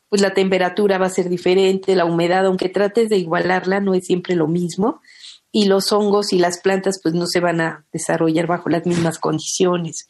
pues 0.09 0.19
la 0.19 0.33
temperatura 0.33 0.97
va 0.97 1.05
a 1.05 1.11
ser 1.11 1.29
diferente, 1.29 1.95
la 1.95 2.05
humedad, 2.05 2.47
aunque 2.47 2.69
trates 2.69 3.09
de 3.09 3.17
igualarla, 3.17 3.79
no 3.81 3.93
es 3.93 4.07
siempre 4.07 4.35
lo 4.35 4.47
mismo, 4.47 4.99
y 5.51 5.65
los 5.65 5.91
hongos 5.91 6.33
y 6.33 6.39
las 6.39 6.59
plantas 6.59 6.99
pues 7.01 7.13
no 7.13 7.27
se 7.27 7.39
van 7.39 7.61
a 7.61 7.85
desarrollar 7.91 8.47
bajo 8.47 8.69
las 8.69 8.85
mismas 8.85 9.19
condiciones. 9.19 10.09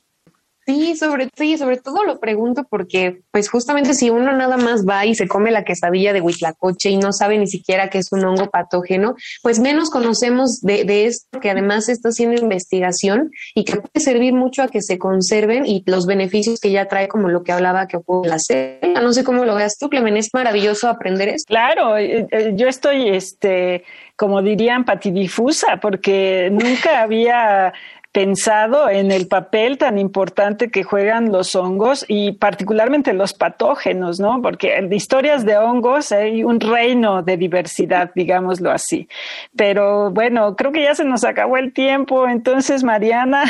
Sí, 0.66 0.96
sobre, 0.96 1.30
sí, 1.36 1.58
sobre 1.58 1.78
todo 1.78 2.04
lo 2.04 2.20
pregunto 2.20 2.66
porque, 2.70 3.22
pues 3.32 3.50
justamente 3.50 3.96
si 3.96 4.12
uno 4.12 4.32
nada 4.32 4.58
más 4.58 4.86
va 4.88 5.06
y 5.06 5.16
se 5.16 5.28
come 5.28 5.50
la 5.50 5.64
quesadilla 5.64 6.14
de 6.14 6.22
huitlacoche 6.22 6.90
y 6.90 6.98
no 6.98 7.14
sabe 7.14 7.38
ni 7.40 7.48
siquiera 7.48 7.90
que 7.90 7.98
es 7.98 8.12
un 8.12 8.24
hongo 8.24 8.50
patógeno, 8.50 9.16
pues 9.42 9.60
menos 9.60 9.90
conocemos 9.90 10.62
de, 10.62 10.84
de 10.86 11.06
esto 11.06 11.40
que 11.40 11.50
además 11.50 11.90
está 11.90 12.10
haciendo 12.10 12.40
investigación 12.40 13.32
y 13.56 13.64
que 13.66 13.78
puede 13.78 14.00
servir 14.00 14.34
mucho 14.34 14.62
a 14.62 14.68
que 14.68 14.82
se 14.82 15.00
conserven 15.00 15.66
y 15.66 15.84
los 15.88 16.06
beneficios 16.06 16.60
que 16.60 16.72
ya 16.72 16.88
trae, 16.88 17.08
como 17.08 17.30
lo 17.30 17.44
que 17.44 17.52
hablaba 17.52 17.88
que 17.88 17.98
ocurre 17.98 18.30
la 18.30 18.40
cena. 18.40 19.02
No 19.02 19.14
sé 19.14 19.24
cómo 19.24 19.46
lo 19.46 19.56
veas 19.56 19.78
tú, 19.78 19.90
Clemen, 19.90 20.18
es 20.18 20.30
maravilloso 20.34 20.88
aprender 20.88 21.30
esto. 21.30 21.48
Claro, 21.48 21.98
eh, 21.98 22.28
eh, 22.30 22.54
yo 22.56 22.68
estoy, 22.68 23.10
este, 23.10 23.84
como 24.16 24.42
dirían, 24.42 24.86
patidifusa, 24.86 25.80
porque 25.82 26.50
nunca 26.52 27.02
había 27.02 27.74
pensado 28.12 28.90
en 28.90 29.12
el 29.12 29.28
papel 29.28 29.78
tan 29.78 29.98
importante 29.98 30.70
que 30.70 30.84
juegan 30.84 31.32
los 31.32 31.56
hongos 31.56 32.04
y 32.08 32.34
particularmente 32.34 33.14
los 33.14 33.34
patógenos, 33.34 34.20
¿no? 34.20 34.42
Porque 34.42 34.76
en 34.76 34.92
historias 34.92 35.46
de 35.46 35.58
hongos 35.58 36.12
hay 36.12 36.44
un 36.44 36.60
reino 36.60 37.24
de 37.24 37.38
diversidad, 37.38 38.12
digámoslo 38.14 38.72
así. 38.72 39.08
Pero 39.56 40.12
bueno, 40.12 40.56
creo 40.58 40.72
que 40.72 40.84
ya 40.84 40.94
se 40.94 41.06
nos 41.06 41.24
acabó 41.24 41.58
el 41.58 41.72
tiempo, 41.72 42.28
entonces 42.28 42.84
Mariana. 42.84 43.44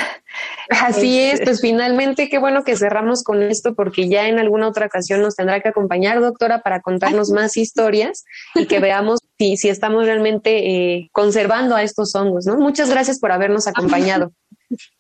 Así 0.70 1.20
es, 1.20 1.34
este, 1.34 1.46
pues 1.46 1.62
finalmente 1.62 2.30
qué 2.30 2.40
bueno 2.40 2.64
que 2.64 2.78
cerramos 2.78 3.24
con 3.24 3.42
esto 3.44 3.76
porque 3.76 4.08
ya 4.08 4.28
en 4.28 4.40
alguna 4.40 4.68
otra 4.68 4.86
ocasión 4.86 5.22
nos 5.22 5.36
tendrá 5.36 5.60
que 5.62 5.70
acompañar, 5.70 6.22
doctora, 6.22 6.62
para 6.62 6.82
contarnos 6.82 7.30
más 7.32 7.58
historias 7.58 8.24
y 8.56 8.66
que 8.66 8.80
veamos 8.80 9.20
si, 9.38 9.58
si 9.58 9.70
estamos 9.70 10.06
realmente 10.06 10.70
eh, 10.70 11.10
conservando 11.12 11.76
a 11.76 11.84
estos 11.84 12.16
hongos, 12.16 12.46
¿no? 12.46 12.58
Muchas 12.58 12.90
gracias 12.90 13.20
por 13.20 13.32
habernos 13.32 13.68
acompañado. 13.68 14.32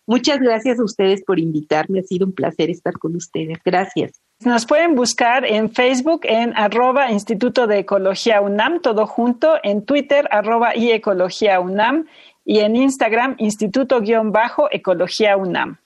Muchas 0.05 0.39
gracias 0.39 0.79
a 0.79 0.83
ustedes 0.83 1.23
por 1.23 1.39
invitarme. 1.39 1.99
Ha 1.99 2.03
sido 2.03 2.25
un 2.25 2.33
placer 2.33 2.69
estar 2.69 2.93
con 2.97 3.15
ustedes. 3.15 3.59
Gracias. 3.63 4.19
Nos 4.43 4.65
pueden 4.65 4.95
buscar 4.95 5.45
en 5.45 5.71
Facebook 5.71 6.21
en 6.23 6.57
arroba 6.57 7.11
Instituto 7.11 7.67
de 7.67 7.79
Ecología 7.79 8.41
UNAM, 8.41 8.81
todo 8.81 9.05
junto, 9.05 9.53
en 9.61 9.85
Twitter 9.85 10.27
arroba 10.31 10.75
y 10.75 10.91
Ecología 10.91 11.59
UNAM 11.59 12.07
y 12.45 12.59
en 12.59 12.75
Instagram 12.75 13.35
Instituto-Ecología 13.37 15.37
UNAM. 15.37 15.77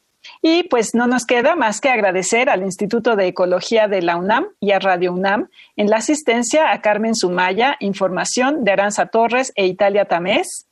Y 0.41 0.63
pues 0.63 0.95
no 0.95 1.07
nos 1.07 1.25
queda 1.25 1.55
más 1.55 1.81
que 1.81 1.89
agradecer 1.89 2.49
al 2.49 2.63
Instituto 2.63 3.15
de 3.15 3.27
Ecología 3.27 3.87
de 3.87 4.01
la 4.01 4.17
UNAM 4.17 4.47
y 4.59 4.71
a 4.71 4.79
Radio 4.79 5.13
UNAM 5.13 5.49
en 5.75 5.89
la 5.89 5.97
asistencia 5.97 6.71
a 6.71 6.81
Carmen 6.81 7.15
Sumaya, 7.15 7.77
información 7.79 8.63
de 8.63 8.71
Aranza 8.71 9.07
Torres 9.07 9.51
e 9.55 9.67
Italia 9.67 10.05
Tamés. 10.05 10.67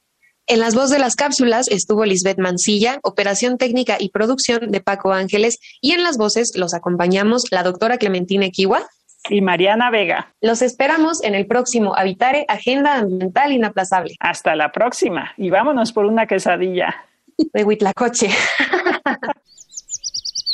En 0.45 0.59
las 0.59 0.75
voces 0.75 0.89
de 0.89 0.99
las 0.99 1.15
cápsulas 1.15 1.69
estuvo 1.69 2.03
Lisbeth 2.03 2.37
Mancilla, 2.37 2.99
operación 3.03 3.57
técnica 3.57 3.95
y 3.99 4.09
producción 4.09 4.71
de 4.71 4.81
Paco 4.81 5.13
Ángeles, 5.13 5.57
y 5.79 5.91
en 5.91 6.03
las 6.03 6.17
voces 6.17 6.51
los 6.55 6.73
acompañamos 6.73 7.43
la 7.49 7.63
doctora 7.63 7.97
Clementina 7.97 8.45
Equiwa 8.45 8.85
y 9.29 9.41
Mariana 9.41 9.89
Vega. 9.89 10.33
Los 10.41 10.61
esperamos 10.61 11.23
en 11.23 11.35
el 11.35 11.45
próximo 11.47 11.95
Habitare 11.95 12.45
Agenda 12.47 12.95
Ambiental 12.95 13.51
Inaplazable. 13.51 14.15
Hasta 14.19 14.55
la 14.55 14.71
próxima 14.71 15.33
y 15.37 15.49
vámonos 15.49 15.91
por 15.91 16.05
una 16.05 16.27
quesadilla. 16.27 16.95
De 17.37 17.63
Huitlacoche. 17.63 18.29